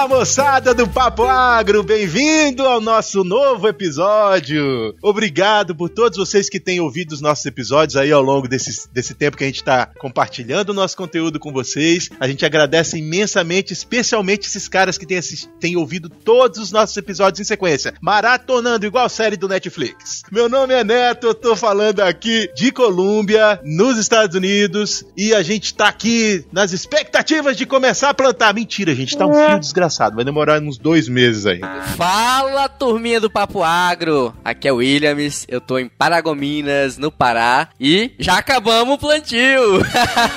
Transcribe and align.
Fala 0.00 0.16
moçada 0.16 0.72
do 0.72 0.88
Papo 0.88 1.24
Agro, 1.24 1.82
bem-vindo 1.82 2.64
ao 2.64 2.80
nosso 2.80 3.22
novo 3.22 3.68
episódio. 3.68 4.94
Obrigado 5.02 5.76
por 5.76 5.90
todos 5.90 6.16
vocês 6.16 6.48
que 6.48 6.58
têm 6.58 6.80
ouvido 6.80 7.12
os 7.12 7.20
nossos 7.20 7.44
episódios 7.44 7.96
aí 7.96 8.10
ao 8.10 8.22
longo 8.22 8.48
desse, 8.48 8.88
desse 8.90 9.12
tempo 9.12 9.36
que 9.36 9.44
a 9.44 9.46
gente 9.46 9.60
está 9.60 9.84
compartilhando 9.98 10.70
o 10.70 10.72
nosso 10.72 10.96
conteúdo 10.96 11.38
com 11.38 11.52
vocês. 11.52 12.08
A 12.18 12.26
gente 12.26 12.46
agradece 12.46 12.96
imensamente, 12.96 13.74
especialmente 13.74 14.46
esses 14.46 14.68
caras 14.68 14.96
que 14.96 15.04
têm, 15.04 15.20
têm 15.60 15.76
ouvido 15.76 16.08
todos 16.08 16.58
os 16.58 16.72
nossos 16.72 16.96
episódios 16.96 17.40
em 17.40 17.44
sequência, 17.44 17.92
maratonando 18.00 18.86
igual 18.86 19.06
série 19.10 19.36
do 19.36 19.48
Netflix. 19.48 20.22
Meu 20.32 20.48
nome 20.48 20.72
é 20.72 20.82
Neto, 20.82 21.26
eu 21.26 21.34
tô 21.34 21.54
falando 21.54 22.00
aqui 22.00 22.50
de 22.56 22.72
Colômbia, 22.72 23.60
nos 23.62 23.98
Estados 23.98 24.34
Unidos, 24.34 25.04
e 25.14 25.34
a 25.34 25.42
gente 25.42 25.74
tá 25.74 25.88
aqui 25.88 26.42
nas 26.50 26.72
expectativas 26.72 27.54
de 27.54 27.66
começar 27.66 28.08
a 28.08 28.14
plantar. 28.14 28.54
Mentira, 28.54 28.92
a 28.92 28.94
gente 28.94 29.14
tá 29.14 29.26
um 29.26 29.34
fio 29.34 29.60
desgraçado. 29.60 29.89
Vai 30.14 30.24
demorar 30.24 30.60
uns 30.60 30.78
dois 30.78 31.08
meses 31.08 31.46
aí. 31.46 31.60
Fala, 31.96 32.68
turminha 32.68 33.20
do 33.20 33.30
Papo 33.30 33.62
Agro. 33.62 34.34
Aqui 34.44 34.68
é 34.68 34.72
o 34.72 34.76
Williams. 34.76 35.46
Eu 35.48 35.60
tô 35.60 35.78
em 35.78 35.88
Paragominas, 35.88 36.96
no 36.98 37.10
Pará. 37.10 37.68
E 37.78 38.12
já 38.18 38.38
acabamos 38.38 38.94
o 38.94 38.98
plantio. 38.98 39.80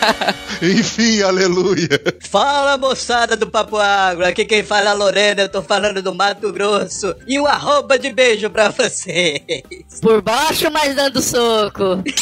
Enfim, 0.62 1.22
aleluia. 1.22 1.90
Fala, 2.22 2.78
moçada 2.78 3.36
do 3.36 3.48
Papo 3.48 3.78
Agro. 3.78 4.26
Aqui 4.26 4.46
quem 4.46 4.64
fala 4.64 4.90
é 4.90 4.92
a 4.92 4.94
Lorena. 4.94 5.42
Eu 5.42 5.50
tô 5.50 5.62
falando 5.62 6.02
do 6.02 6.14
Mato 6.14 6.52
Grosso. 6.52 7.16
E 7.28 7.40
um 7.40 7.46
arroba 7.46 7.98
de 8.00 8.12
beijo 8.12 8.50
pra 8.50 8.70
vocês. 8.70 9.42
Por 10.02 10.22
baixo, 10.22 10.70
mas 10.72 10.96
dando 10.96 11.22
soco. 11.22 12.04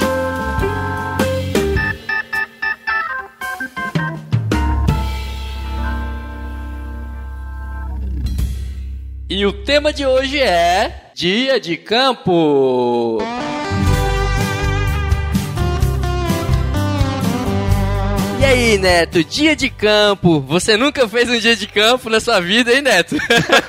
E 9.29 9.45
o 9.45 9.53
tema 9.53 9.93
de 9.93 10.05
hoje 10.05 10.39
é 10.39 11.11
Dia 11.15 11.57
de 11.57 11.77
Campo. 11.77 13.19
E 18.41 18.43
aí, 18.43 18.75
Neto, 18.79 19.23
dia 19.23 19.55
de 19.55 19.69
campo. 19.69 20.39
Você 20.39 20.75
nunca 20.75 21.07
fez 21.07 21.29
um 21.29 21.37
dia 21.37 21.55
de 21.55 21.67
campo 21.67 22.09
na 22.09 22.19
sua 22.19 22.39
vida, 22.39 22.73
hein, 22.73 22.81
Neto? 22.81 23.15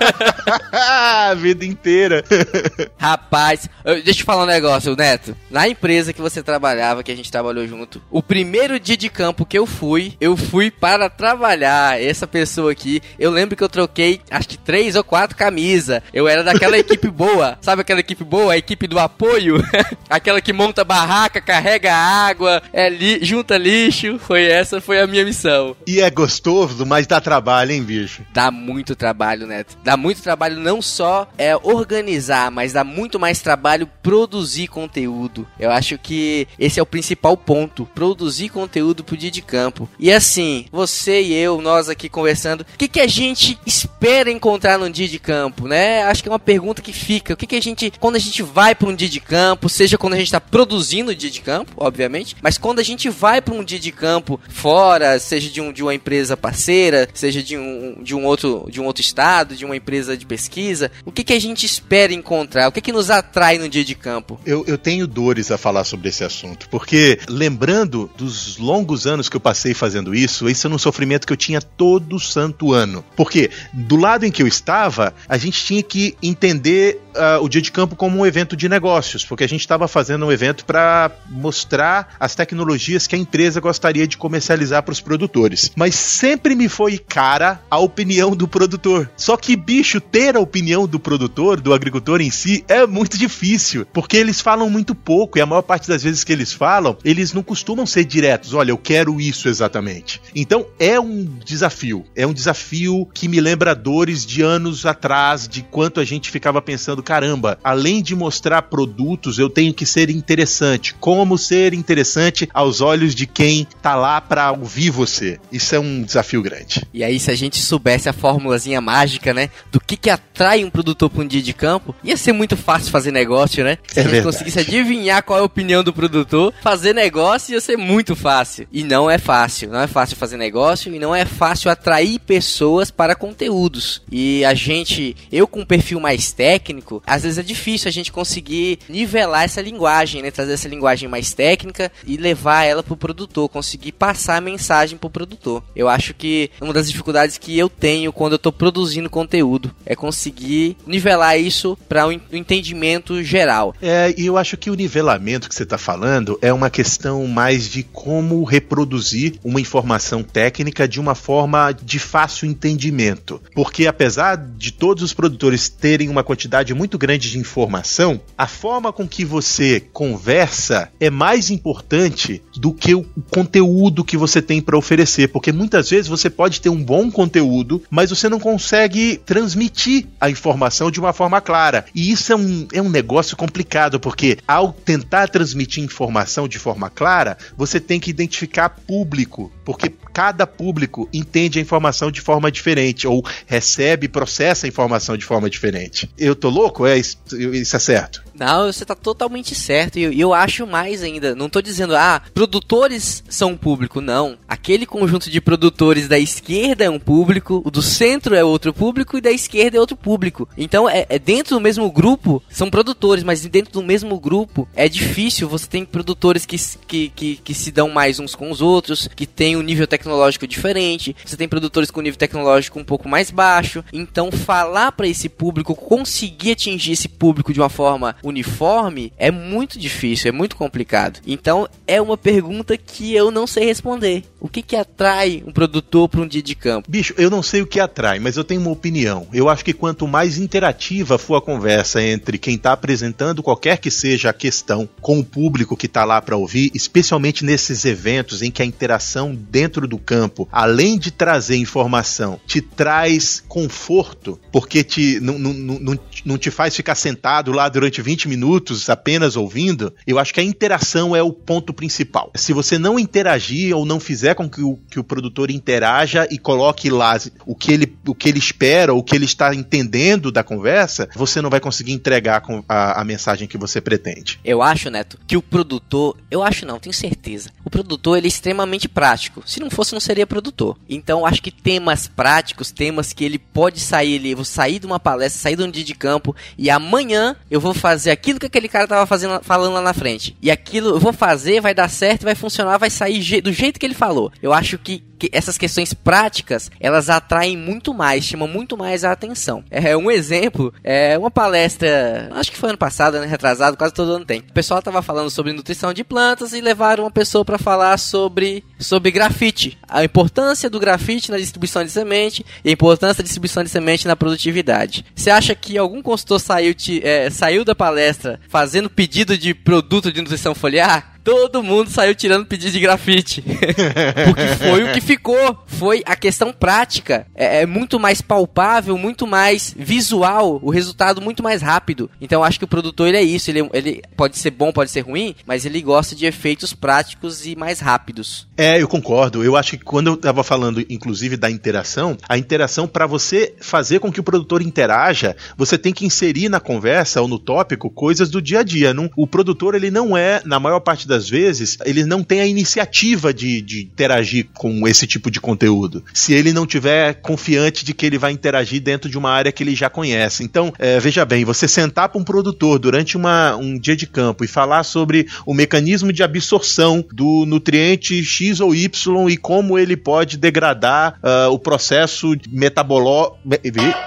a 0.72 1.34
vida 1.34 1.66
inteira. 1.66 2.24
Rapaz, 2.96 3.68
deixa 4.02 4.22
eu 4.22 4.24
falar 4.24 4.44
um 4.44 4.46
negócio, 4.46 4.96
Neto. 4.96 5.36
Na 5.50 5.68
empresa 5.68 6.14
que 6.14 6.22
você 6.22 6.42
trabalhava, 6.42 7.02
que 7.02 7.12
a 7.12 7.14
gente 7.14 7.30
trabalhou 7.30 7.68
junto, 7.68 8.00
o 8.10 8.22
primeiro 8.22 8.80
dia 8.80 8.96
de 8.96 9.10
campo 9.10 9.44
que 9.44 9.58
eu 9.58 9.66
fui, 9.66 10.14
eu 10.18 10.38
fui 10.38 10.70
para 10.70 11.10
trabalhar. 11.10 12.02
Essa 12.02 12.26
pessoa 12.26 12.72
aqui, 12.72 13.02
eu 13.18 13.30
lembro 13.30 13.54
que 13.54 13.62
eu 13.62 13.68
troquei 13.68 14.22
acho 14.30 14.48
que 14.48 14.56
três 14.56 14.96
ou 14.96 15.04
quatro 15.04 15.36
camisas. 15.36 16.00
Eu 16.14 16.26
era 16.26 16.42
daquela 16.42 16.78
equipe 16.80 17.08
boa, 17.10 17.58
sabe 17.60 17.82
aquela 17.82 18.00
equipe 18.00 18.24
boa? 18.24 18.54
A 18.54 18.56
equipe 18.56 18.86
do 18.86 18.98
apoio? 18.98 19.62
aquela 20.08 20.40
que 20.40 20.54
monta 20.54 20.82
barraca, 20.82 21.42
carrega 21.42 21.94
água, 21.94 22.62
é 22.72 22.88
li 22.88 23.22
junta 23.22 23.58
lixo. 23.58 24.18
Foi 24.18 24.46
essa 24.46 24.61
essa 24.62 24.80
foi 24.80 25.00
a 25.00 25.06
minha 25.06 25.24
missão. 25.24 25.76
E 25.86 26.00
é 26.00 26.08
gostoso, 26.08 26.86
mas 26.86 27.06
dá 27.06 27.20
trabalho, 27.20 27.72
hein, 27.72 27.82
bicho? 27.82 28.22
Dá 28.32 28.50
muito 28.50 28.96
trabalho, 28.96 29.46
Neto. 29.46 29.76
Dá 29.82 29.96
muito 29.96 30.22
trabalho 30.22 30.58
não 30.58 30.80
só 30.80 31.28
é 31.36 31.54
organizar, 31.56 32.50
mas 32.50 32.72
dá 32.72 32.84
muito 32.84 33.18
mais 33.18 33.40
trabalho 33.40 33.88
produzir 34.02 34.68
conteúdo. 34.68 35.46
Eu 35.58 35.70
acho 35.70 35.98
que 35.98 36.46
esse 36.58 36.78
é 36.78 36.82
o 36.82 36.86
principal 36.86 37.36
ponto, 37.36 37.86
produzir 37.94 38.48
conteúdo 38.48 39.04
pro 39.04 39.16
dia 39.16 39.30
de 39.30 39.42
campo. 39.42 39.88
E 39.98 40.12
assim, 40.12 40.66
você 40.70 41.20
e 41.20 41.34
eu, 41.34 41.60
nós 41.60 41.88
aqui 41.88 42.08
conversando, 42.08 42.62
o 42.62 42.78
que, 42.78 42.88
que 42.88 43.00
a 43.00 43.08
gente 43.08 43.58
espera 43.66 44.30
encontrar 44.30 44.78
num 44.78 44.90
dia 44.90 45.08
de 45.08 45.18
campo, 45.18 45.66
né? 45.66 46.04
Acho 46.04 46.22
que 46.22 46.28
é 46.28 46.32
uma 46.32 46.38
pergunta 46.38 46.80
que 46.80 46.92
fica. 46.92 47.34
O 47.34 47.36
que, 47.36 47.46
que 47.46 47.56
a 47.56 47.62
gente, 47.62 47.92
quando 47.98 48.16
a 48.16 48.20
gente 48.20 48.42
vai 48.42 48.74
para 48.74 48.88
um 48.88 48.94
dia 48.94 49.08
de 49.08 49.20
campo, 49.20 49.68
seja 49.68 49.98
quando 49.98 50.14
a 50.14 50.16
gente 50.16 50.26
está 50.26 50.40
produzindo 50.40 51.10
o 51.10 51.14
dia 51.14 51.30
de 51.30 51.40
campo, 51.40 51.72
obviamente, 51.76 52.36
mas 52.40 52.56
quando 52.56 52.78
a 52.78 52.84
gente 52.84 53.08
vai 53.08 53.42
para 53.42 53.54
um 53.54 53.64
dia 53.64 53.80
de 53.80 53.90
campo 53.90 54.40
fora, 54.52 55.18
seja 55.18 55.50
de, 55.50 55.60
um, 55.60 55.72
de 55.72 55.82
uma 55.82 55.94
empresa 55.94 56.36
parceira, 56.36 57.08
seja 57.14 57.42
de 57.42 57.56
um, 57.56 57.96
de 58.02 58.14
um 58.14 58.24
outro 58.24 58.66
de 58.70 58.80
um 58.80 58.84
outro 58.84 59.00
estado, 59.00 59.56
de 59.56 59.64
uma 59.64 59.76
empresa 59.76 60.16
de 60.16 60.26
pesquisa, 60.26 60.90
o 61.04 61.10
que, 61.10 61.24
que 61.24 61.32
a 61.32 61.40
gente 61.40 61.66
espera 61.66 62.12
encontrar? 62.12 62.68
O 62.68 62.72
que, 62.72 62.80
que 62.80 62.92
nos 62.92 63.10
atrai 63.10 63.58
no 63.58 63.68
dia 63.68 63.84
de 63.84 63.94
campo? 63.94 64.38
Eu, 64.46 64.64
eu 64.66 64.78
tenho 64.78 65.06
dores 65.06 65.50
a 65.50 65.58
falar 65.58 65.84
sobre 65.84 66.08
esse 66.08 66.24
assunto, 66.24 66.68
porque 66.68 67.18
lembrando 67.28 68.10
dos 68.16 68.58
longos 68.58 69.06
anos 69.06 69.28
que 69.28 69.36
eu 69.36 69.40
passei 69.40 69.74
fazendo 69.74 70.14
isso, 70.14 70.48
esse 70.48 70.66
é 70.66 70.70
um 70.70 70.78
sofrimento 70.78 71.26
que 71.26 71.32
eu 71.32 71.36
tinha 71.36 71.60
todo 71.60 72.20
santo 72.20 72.72
ano. 72.72 73.04
Porque 73.16 73.50
do 73.72 73.96
lado 73.96 74.24
em 74.24 74.30
que 74.30 74.42
eu 74.42 74.46
estava, 74.46 75.14
a 75.28 75.36
gente 75.36 75.64
tinha 75.64 75.82
que 75.82 76.16
entender 76.22 77.00
uh, 77.16 77.42
o 77.42 77.48
dia 77.48 77.62
de 77.62 77.72
campo 77.72 77.96
como 77.96 78.18
um 78.18 78.26
evento 78.26 78.56
de 78.56 78.68
negócios, 78.68 79.24
porque 79.24 79.44
a 79.44 79.48
gente 79.48 79.60
estava 79.60 79.88
fazendo 79.88 80.26
um 80.26 80.32
evento 80.32 80.64
para 80.64 81.10
mostrar 81.28 82.14
as 82.18 82.34
tecnologias 82.34 83.06
que 83.06 83.14
a 83.14 83.18
empresa 83.18 83.60
gostaria 83.60 84.06
de 84.06 84.16
comercializar 84.16 84.82
para 84.82 84.92
os 84.92 85.00
produtores. 85.00 85.72
Mas 85.76 85.94
sempre 85.94 86.54
me 86.54 86.68
foi 86.68 86.98
cara 86.98 87.60
a 87.70 87.78
opinião 87.78 88.34
do 88.34 88.48
produtor. 88.48 89.10
Só 89.16 89.36
que, 89.36 89.56
bicho, 89.56 90.00
ter 90.00 90.36
a 90.36 90.40
opinião 90.40 90.86
do 90.86 90.98
produtor, 90.98 91.60
do 91.60 91.74
agricultor 91.74 92.20
em 92.20 92.30
si, 92.30 92.64
é 92.68 92.86
muito 92.86 93.16
difícil, 93.18 93.86
porque 93.92 94.16
eles 94.16 94.40
falam 94.40 94.68
muito 94.68 94.94
pouco 94.94 95.38
e 95.38 95.40
a 95.40 95.46
maior 95.46 95.62
parte 95.62 95.88
das 95.88 96.02
vezes 96.02 96.24
que 96.24 96.32
eles 96.32 96.52
falam, 96.52 96.96
eles 97.04 97.32
não 97.32 97.42
costumam 97.42 97.86
ser 97.86 98.04
diretos. 98.04 98.54
Olha, 98.54 98.70
eu 98.70 98.78
quero 98.78 99.20
isso 99.20 99.48
exatamente. 99.48 100.20
Então 100.34 100.66
é 100.78 100.98
um 100.98 101.24
desafio. 101.44 102.04
É 102.14 102.26
um 102.26 102.32
desafio 102.32 103.08
que 103.12 103.28
me 103.28 103.40
lembra 103.40 103.74
dores 103.74 104.24
de 104.24 104.42
anos 104.42 104.86
atrás, 104.86 105.48
de 105.48 105.62
quanto 105.62 106.00
a 106.00 106.04
gente 106.04 106.30
ficava 106.30 106.60
pensando: 106.60 107.01
caramba, 107.02 107.58
além 107.62 108.02
de 108.02 108.14
mostrar 108.14 108.62
produtos, 108.62 109.38
eu 109.38 109.50
tenho 109.50 109.74
que 109.74 109.84
ser 109.84 110.10
interessante. 110.10 110.94
Como 110.94 111.36
ser 111.36 111.74
interessante 111.74 112.48
aos 112.52 112.80
olhos 112.80 113.14
de 113.14 113.26
quem 113.26 113.66
tá 113.80 113.94
lá 113.94 114.20
para 114.20 114.52
ouvir 114.52 114.90
você. 114.90 115.38
Isso 115.50 115.74
é 115.74 115.78
um 115.78 116.02
desafio 116.02 116.42
grande. 116.42 116.86
E 116.92 117.02
aí, 117.02 117.18
se 117.18 117.30
a 117.30 117.34
gente 117.34 117.60
soubesse 117.60 118.08
a 118.08 118.12
formulazinha 118.12 118.80
mágica, 118.80 119.32
né, 119.34 119.50
do 119.70 119.80
que 119.80 119.96
que 119.96 120.10
atrai 120.10 120.64
um 120.64 120.70
produtor 120.70 121.08
para 121.10 121.22
um 121.22 121.26
dia 121.26 121.42
de 121.42 121.52
campo, 121.52 121.94
ia 122.02 122.16
ser 122.16 122.32
muito 122.32 122.56
fácil 122.56 122.90
fazer 122.90 123.12
negócio, 123.12 123.64
né? 123.64 123.78
Se 123.86 123.98
é 123.98 124.00
a 124.00 124.04
gente 124.04 124.12
verdade. 124.12 124.36
conseguisse 124.36 124.58
adivinhar 124.58 125.22
qual 125.22 125.38
é 125.38 125.42
a 125.42 125.44
opinião 125.44 125.82
do 125.84 125.92
produtor, 125.92 126.52
fazer 126.62 126.92
negócio 126.92 127.52
ia 127.52 127.60
ser 127.60 127.76
muito 127.76 128.16
fácil. 128.16 128.66
E 128.72 128.82
não 128.82 129.10
é 129.10 129.18
fácil. 129.18 129.70
Não 129.70 129.80
é 129.80 129.86
fácil 129.86 130.16
fazer 130.16 130.36
negócio 130.36 130.92
e 130.94 130.98
não 130.98 131.14
é 131.14 131.24
fácil 131.24 131.70
atrair 131.70 132.18
pessoas 132.18 132.90
para 132.90 133.14
conteúdos. 133.14 134.02
E 134.10 134.44
a 134.44 134.54
gente, 134.54 135.16
eu 135.30 135.46
com 135.46 135.60
um 135.60 135.64
perfil 135.64 136.00
mais 136.00 136.32
técnico, 136.32 136.91
às 137.06 137.22
vezes 137.22 137.38
é 137.38 137.42
difícil 137.42 137.88
a 137.88 137.92
gente 137.92 138.10
conseguir 138.10 138.80
nivelar 138.88 139.44
essa 139.44 139.62
linguagem, 139.62 140.22
né? 140.22 140.30
Trazer 140.30 140.52
essa 140.52 140.68
linguagem 140.68 141.08
mais 141.08 141.32
técnica 141.32 141.90
e 142.06 142.16
levar 142.16 142.64
ela 142.64 142.82
pro 142.82 142.96
produtor, 142.96 143.48
conseguir 143.48 143.92
passar 143.92 144.36
a 144.36 144.40
mensagem 144.40 144.98
pro 144.98 145.08
produtor. 145.08 145.62
Eu 145.74 145.88
acho 145.88 146.14
que 146.14 146.50
uma 146.60 146.72
das 146.72 146.88
dificuldades 146.88 147.38
que 147.38 147.58
eu 147.58 147.68
tenho 147.68 148.12
quando 148.12 148.32
eu 148.32 148.38
tô 148.38 148.52
produzindo 148.52 149.08
conteúdo 149.08 149.74
é 149.86 149.94
conseguir 149.94 150.76
nivelar 150.86 151.38
isso 151.38 151.78
para 151.88 152.06
um 152.06 152.20
entendimento 152.32 153.22
geral. 153.22 153.74
É, 153.80 154.14
e 154.16 154.26
eu 154.26 154.36
acho 154.36 154.56
que 154.56 154.70
o 154.70 154.74
nivelamento 154.74 155.48
que 155.48 155.54
você 155.54 155.62
está 155.62 155.78
falando 155.78 156.38
é 156.42 156.52
uma 156.52 156.70
questão 156.70 157.26
mais 157.26 157.68
de 157.68 157.82
como 157.82 158.42
reproduzir 158.44 159.34
uma 159.44 159.60
informação 159.60 160.22
técnica 160.22 160.88
de 160.88 161.00
uma 161.00 161.14
forma 161.14 161.72
de 161.72 161.98
fácil 161.98 162.46
entendimento. 162.48 163.40
Porque 163.54 163.86
apesar 163.86 164.36
de 164.36 164.72
todos 164.72 165.02
os 165.02 165.12
produtores 165.12 165.68
terem 165.68 166.08
uma 166.08 166.24
quantidade 166.24 166.74
muito 166.74 166.81
grande 166.98 167.30
de 167.30 167.38
informação, 167.38 168.20
a 168.36 168.46
forma 168.46 168.92
com 168.92 169.06
que 169.06 169.24
você 169.24 169.80
conversa 169.92 170.90
é 171.00 171.10
mais 171.10 171.50
importante 171.50 172.42
do 172.56 172.72
que 172.72 172.94
o 172.94 173.04
conteúdo 173.30 174.04
que 174.04 174.16
você 174.16 174.40
tem 174.40 174.60
para 174.60 174.76
oferecer, 174.76 175.28
porque 175.28 175.52
muitas 175.52 175.90
vezes 175.90 176.08
você 176.08 176.28
pode 176.28 176.60
ter 176.60 176.68
um 176.68 176.82
bom 176.82 177.10
conteúdo, 177.10 177.82
mas 177.90 178.10
você 178.10 178.28
não 178.28 178.40
consegue 178.40 179.20
transmitir 179.24 180.06
a 180.20 180.30
informação 180.30 180.90
de 180.90 181.00
uma 181.00 181.12
forma 181.12 181.40
clara. 181.40 181.84
E 181.94 182.10
isso 182.10 182.32
é 182.32 182.36
um, 182.36 182.66
é 182.72 182.82
um 182.82 182.88
negócio 182.88 183.36
complicado, 183.36 184.00
porque 184.00 184.38
ao 184.46 184.72
tentar 184.72 185.28
transmitir 185.28 185.82
informação 185.82 186.48
de 186.48 186.58
forma 186.58 186.90
clara, 186.90 187.36
você 187.56 187.80
tem 187.80 188.00
que 188.00 188.10
identificar 188.10 188.68
público, 188.68 189.52
porque 189.64 189.92
cada 190.12 190.46
público 190.46 191.08
entende 191.12 191.58
a 191.58 191.62
informação 191.62 192.10
de 192.10 192.20
forma 192.20 192.50
diferente, 192.50 193.06
ou 193.06 193.24
recebe, 193.46 194.08
processa 194.08 194.66
a 194.66 194.68
informação 194.68 195.16
de 195.16 195.24
forma 195.24 195.48
diferente. 195.48 196.10
Eu 196.18 196.34
tô 196.34 196.48
louco? 196.48 196.86
É 196.86 196.98
isso, 196.98 197.16
isso 197.30 197.76
é 197.76 197.78
certo? 197.78 198.22
Não, 198.34 198.72
você 198.72 198.84
tá 198.84 198.94
totalmente 198.94 199.54
certo. 199.54 199.98
E 199.98 200.02
eu, 200.02 200.12
eu, 200.12 200.34
acho 200.34 200.66
mais 200.66 201.02
ainda. 201.02 201.34
Não 201.34 201.48
tô 201.48 201.60
dizendo, 201.60 201.94
ah, 201.94 202.22
produtores 202.34 203.22
são 203.28 203.50
um 203.50 203.56
público. 203.56 204.00
Não. 204.00 204.36
Aquele 204.48 204.86
conjunto 204.86 205.30
de 205.30 205.40
produtores 205.40 206.08
da 206.08 206.18
esquerda 206.18 206.84
é 206.84 206.90
um 206.90 206.98
público, 206.98 207.62
o 207.64 207.70
do 207.70 207.82
centro 207.82 208.34
é 208.34 208.42
outro 208.42 208.72
público 208.72 209.18
e 209.18 209.20
da 209.20 209.30
esquerda 209.30 209.76
é 209.76 209.80
outro 209.80 209.96
público. 209.96 210.48
Então, 210.56 210.88
é, 210.88 211.06
é 211.08 211.18
dentro 211.18 211.56
do 211.56 211.60
mesmo 211.60 211.90
grupo, 211.90 212.42
são 212.50 212.70
produtores, 212.70 213.22
mas 213.22 213.44
dentro 213.44 213.72
do 213.72 213.82
mesmo 213.82 214.18
grupo 214.18 214.68
é 214.74 214.88
difícil. 214.88 215.48
Você 215.48 215.66
tem 215.66 215.84
produtores 215.84 216.46
que, 216.46 216.56
que, 216.86 217.08
que, 217.10 217.36
que 217.36 217.54
se 217.54 217.70
dão 217.70 217.90
mais 217.90 218.18
uns 218.18 218.34
com 218.34 218.50
os 218.50 218.60
outros, 218.60 219.08
que 219.14 219.26
tem 219.26 219.56
um 219.56 219.62
nível 219.62 219.86
tecnológico 219.86 220.01
diferente. 220.46 221.14
Você 221.24 221.36
tem 221.36 221.48
produtores 221.48 221.90
com 221.90 222.00
nível 222.00 222.18
tecnológico 222.18 222.78
um 222.78 222.84
pouco 222.84 223.08
mais 223.08 223.30
baixo. 223.30 223.84
Então, 223.92 224.30
falar 224.30 224.92
para 224.92 225.06
esse 225.06 225.28
público, 225.28 225.74
conseguir 225.74 226.52
atingir 226.52 226.92
esse 226.92 227.08
público 227.08 227.52
de 227.52 227.60
uma 227.60 227.68
forma 227.68 228.16
uniforme 228.22 229.12
é 229.18 229.30
muito 229.30 229.78
difícil, 229.78 230.28
é 230.28 230.32
muito 230.32 230.56
complicado. 230.56 231.20
Então 231.26 231.68
é 231.86 232.00
uma 232.00 232.16
pergunta 232.16 232.76
que 232.76 233.14
eu 233.14 233.30
não 233.30 233.46
sei 233.46 233.64
responder. 233.64 234.24
O 234.40 234.48
que 234.48 234.62
que 234.62 234.76
atrai 234.76 235.42
um 235.46 235.52
produtor 235.52 236.08
para 236.08 236.20
um 236.20 236.26
dia 236.26 236.42
de 236.42 236.54
campo? 236.54 236.90
Bicho, 236.90 237.14
eu 237.16 237.30
não 237.30 237.42
sei 237.42 237.62
o 237.62 237.66
que 237.66 237.78
atrai, 237.78 238.18
mas 238.18 238.36
eu 238.36 238.44
tenho 238.44 238.60
uma 238.60 238.70
opinião. 238.70 239.26
Eu 239.32 239.48
acho 239.48 239.64
que 239.64 239.72
quanto 239.72 240.06
mais 240.08 240.38
interativa 240.38 241.18
for 241.18 241.36
a 241.36 241.40
conversa 241.40 242.02
entre 242.02 242.38
quem 242.38 242.56
está 242.56 242.72
apresentando 242.72 243.42
qualquer 243.42 243.78
que 243.78 243.90
seja 243.90 244.30
a 244.30 244.34
questão 244.34 244.88
com 245.00 245.20
o 245.20 245.24
público 245.24 245.76
que 245.76 245.86
está 245.86 246.04
lá 246.04 246.20
para 246.20 246.36
ouvir, 246.36 246.70
especialmente 246.74 247.44
nesses 247.44 247.84
eventos 247.84 248.42
em 248.42 248.50
que 248.50 248.62
a 248.62 248.66
interação 248.66 249.34
dentro 249.34 249.86
do 249.92 249.98
campo, 249.98 250.48
além 250.50 250.98
de 250.98 251.10
trazer 251.10 251.56
informação, 251.56 252.40
te 252.46 252.60
traz 252.60 253.44
conforto, 253.46 254.40
porque 254.50 254.82
te 254.82 255.20
não, 255.20 255.38
não, 255.38 255.98
não, 256.24 256.38
te 256.38 256.50
faz 256.50 256.74
ficar 256.74 256.94
sentado 256.94 257.52
lá 257.52 257.68
durante 257.68 258.00
20 258.00 258.22
20 258.22 258.28
minutos 258.28 258.88
apenas 258.88 259.36
ouvindo, 259.36 259.94
eu 260.06 260.18
acho 260.18 260.32
que 260.32 260.40
a 260.40 260.44
interação 260.44 261.16
é 261.16 261.22
o 261.22 261.32
ponto 261.32 261.72
principal. 261.72 262.30
Se 262.34 262.52
você 262.52 262.78
não 262.78 262.98
interagir 262.98 263.76
ou 263.76 263.84
não 263.84 263.98
fizer 263.98 264.34
com 264.34 264.48
que 264.48 264.62
o, 264.62 264.78
que 264.90 265.00
o 265.00 265.04
produtor 265.04 265.50
interaja 265.50 266.26
e 266.30 266.38
coloque 266.38 266.90
lá 266.90 267.18
o 267.46 267.54
que, 267.54 267.72
ele, 267.72 267.96
o 268.06 268.14
que 268.14 268.28
ele 268.28 268.38
espera, 268.38 268.94
o 268.94 269.02
que 269.02 269.14
ele 269.14 269.24
está 269.24 269.54
entendendo 269.54 270.30
da 270.30 270.42
conversa, 270.42 271.08
você 271.14 271.40
não 271.40 271.50
vai 271.50 271.60
conseguir 271.60 271.92
entregar 271.92 272.42
a, 272.68 273.00
a 273.00 273.04
mensagem 273.04 273.48
que 273.48 273.58
você 273.58 273.80
pretende. 273.80 274.38
Eu 274.44 274.62
acho, 274.62 274.90
Neto, 274.90 275.18
que 275.26 275.36
o 275.36 275.42
produtor, 275.42 276.16
eu 276.30 276.42
acho 276.42 276.64
não, 276.66 276.78
tenho 276.78 276.94
certeza. 276.94 277.50
O 277.64 277.70
produtor 277.70 278.18
ele 278.18 278.26
é 278.26 278.28
extremamente 278.28 278.88
prático. 278.88 279.42
Se 279.46 279.60
não 279.60 279.70
fosse, 279.82 279.92
não 279.92 280.00
seria 280.00 280.26
produtor. 280.26 280.76
Então, 280.88 281.26
acho 281.26 281.42
que 281.42 281.50
temas 281.50 282.06
práticos, 282.06 282.70
temas 282.70 283.12
que 283.12 283.24
ele 283.24 283.38
pode 283.38 283.80
sair, 283.80 284.24
eu 284.24 284.36
vou 284.36 284.44
sair 284.44 284.78
de 284.78 284.86
uma 284.86 285.00
palestra, 285.00 285.40
sair 285.40 285.56
de 285.56 285.62
um 285.62 285.70
dia 285.70 285.84
de 285.84 285.94
campo 285.94 286.34
e 286.56 286.70
amanhã 286.70 287.36
eu 287.50 287.60
vou 287.60 287.74
fazer 287.74 288.10
aquilo 288.10 288.38
que 288.38 288.46
aquele 288.46 288.68
cara 288.68 288.86
tava 288.86 289.06
fazendo, 289.06 289.42
falando 289.42 289.74
lá 289.74 289.80
na 289.80 289.92
frente. 289.92 290.36
E 290.40 290.50
aquilo 290.50 290.90
eu 290.90 291.00
vou 291.00 291.12
fazer, 291.12 291.60
vai 291.60 291.74
dar 291.74 291.88
certo, 291.88 292.22
vai 292.22 292.34
funcionar, 292.34 292.78
vai 292.78 292.90
sair 292.90 293.40
do 293.40 293.52
jeito 293.52 293.80
que 293.80 293.86
ele 293.86 293.94
falou. 293.94 294.32
Eu 294.40 294.52
acho 294.52 294.78
que 294.78 295.02
que 295.22 295.30
essas 295.32 295.56
questões 295.56 295.94
práticas, 295.94 296.68
elas 296.80 297.08
atraem 297.08 297.56
muito 297.56 297.94
mais, 297.94 298.24
chamam 298.24 298.48
muito 298.48 298.76
mais 298.76 299.04
a 299.04 299.12
atenção. 299.12 299.62
É 299.70 299.96
um 299.96 300.10
exemplo, 300.10 300.74
é 300.82 301.16
uma 301.16 301.30
palestra, 301.30 302.28
acho 302.32 302.50
que 302.50 302.58
foi 302.58 302.70
ano 302.70 302.78
passado, 302.78 303.20
né, 303.20 303.26
retrasado, 303.26 303.76
quase 303.76 303.94
todo 303.94 304.10
ano 304.10 304.24
tem. 304.24 304.40
O 304.40 304.52
pessoal 304.52 304.82
tava 304.82 305.00
falando 305.00 305.30
sobre 305.30 305.52
nutrição 305.52 305.92
de 305.92 306.02
plantas 306.02 306.52
e 306.52 306.60
levaram 306.60 307.04
uma 307.04 307.10
pessoa 307.10 307.44
para 307.44 307.56
falar 307.56 307.98
sobre 307.98 308.64
sobre 308.80 309.12
grafite, 309.12 309.78
a 309.86 310.02
importância 310.02 310.68
do 310.68 310.80
grafite 310.80 311.30
na 311.30 311.38
distribuição 311.38 311.84
de 311.84 311.90
semente 311.92 312.44
e 312.64 312.70
a 312.70 312.72
importância 312.72 313.22
da 313.22 313.24
distribuição 313.24 313.62
de 313.62 313.70
semente 313.70 314.08
na 314.08 314.16
produtividade. 314.16 315.04
Você 315.14 315.30
acha 315.30 315.54
que 315.54 315.78
algum 315.78 316.02
consultor 316.02 316.40
saiu, 316.40 316.74
é, 317.02 317.30
saiu 317.30 317.64
da 317.64 317.76
palestra 317.76 318.40
fazendo 318.48 318.90
pedido 318.90 319.38
de 319.38 319.54
produto 319.54 320.10
de 320.10 320.20
nutrição 320.20 320.52
foliar? 320.52 321.11
Todo 321.24 321.62
mundo 321.62 321.90
saiu 321.90 322.14
tirando 322.14 322.46
pedido 322.46 322.72
de 322.72 322.80
grafite. 322.80 323.42
Porque 324.26 324.46
foi 324.58 324.84
o 324.84 324.92
que 324.92 325.00
ficou. 325.00 325.58
Foi 325.66 326.02
a 326.04 326.16
questão 326.16 326.52
prática. 326.52 327.26
É, 327.34 327.62
é, 327.62 327.66
muito 327.66 327.98
mais 327.98 328.20
palpável, 328.20 328.96
muito 328.98 329.26
mais 329.26 329.74
visual, 329.76 330.60
o 330.62 330.70
resultado 330.70 331.20
muito 331.20 331.42
mais 331.42 331.62
rápido. 331.62 332.10
Então 332.20 332.42
acho 332.42 332.58
que 332.58 332.64
o 332.64 332.68
produtor 332.68 333.08
ele 333.08 333.16
é 333.16 333.22
isso. 333.22 333.50
Ele, 333.50 333.68
ele 333.72 334.02
pode 334.16 334.38
ser 334.38 334.50
bom, 334.50 334.72
pode 334.72 334.90
ser 334.90 335.00
ruim, 335.00 335.34
mas 335.46 335.64
ele 335.64 335.80
gosta 335.80 336.14
de 336.14 336.26
efeitos 336.26 336.72
práticos 336.72 337.46
e 337.46 337.56
mais 337.56 337.80
rápidos. 337.80 338.46
É, 338.56 338.80
eu 338.80 338.88
concordo. 338.88 339.44
Eu 339.44 339.56
acho 339.56 339.78
que 339.78 339.84
quando 339.84 340.08
eu 340.08 340.14
estava 340.14 340.42
falando, 340.42 340.84
inclusive, 340.88 341.36
da 341.36 341.50
interação, 341.50 342.16
a 342.28 342.36
interação, 342.38 342.86
para 342.86 343.06
você 343.06 343.54
fazer 343.60 343.98
com 343.98 344.12
que 344.12 344.20
o 344.20 344.24
produtor 344.24 344.62
interaja, 344.62 345.36
você 345.56 345.78
tem 345.78 345.92
que 345.92 346.06
inserir 346.06 346.48
na 346.48 346.60
conversa 346.60 347.20
ou 347.20 347.28
no 347.28 347.38
tópico 347.38 347.90
coisas 347.90 348.30
do 348.30 348.40
dia 348.40 348.60
a 348.60 348.62
dia. 348.62 348.92
Não, 348.94 349.10
o 349.16 349.26
produtor, 349.26 349.74
ele 349.74 349.90
não 349.90 350.16
é, 350.16 350.42
na 350.44 350.58
maior 350.58 350.80
parte 350.80 351.06
das 351.12 351.28
vezes, 351.28 351.76
ele 351.84 352.04
não 352.04 352.22
tem 352.22 352.40
a 352.40 352.46
iniciativa 352.46 353.34
de, 353.34 353.60
de 353.60 353.82
interagir 353.82 354.46
com 354.54 354.88
esse 354.88 355.06
tipo 355.06 355.30
de 355.30 355.40
conteúdo. 355.40 356.02
Se 356.14 356.32
ele 356.32 356.52
não 356.52 356.66
tiver 356.66 357.14
confiante 357.14 357.84
de 357.84 357.92
que 357.92 358.06
ele 358.06 358.18
vai 358.18 358.32
interagir 358.32 358.80
dentro 358.80 359.10
de 359.10 359.18
uma 359.18 359.30
área 359.30 359.52
que 359.52 359.62
ele 359.62 359.74
já 359.74 359.90
conhece. 359.90 360.42
Então, 360.42 360.72
é, 360.78 360.98
veja 360.98 361.24
bem, 361.24 361.44
você 361.44 361.68
sentar 361.68 362.08
para 362.08 362.20
um 362.20 362.24
produtor 362.24 362.78
durante 362.78 363.16
uma, 363.16 363.54
um 363.56 363.78
dia 363.78 363.94
de 363.94 364.06
campo 364.06 364.44
e 364.44 364.48
falar 364.48 364.84
sobre 364.84 365.26
o 365.44 365.52
mecanismo 365.52 366.12
de 366.12 366.22
absorção 366.22 367.04
do 367.12 367.44
nutriente 367.46 368.22
X 368.24 368.60
ou 368.60 368.74
Y 368.74 369.28
e 369.28 369.36
como 369.36 369.78
ele 369.78 369.96
pode 369.96 370.38
degradar 370.38 371.18
uh, 371.22 371.52
o 371.52 371.58
processo 371.58 372.34
metaboló... 372.50 373.34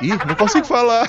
Ih, 0.02 0.10
não 0.28 0.36
consigo 0.36 0.66
falar. 0.66 1.08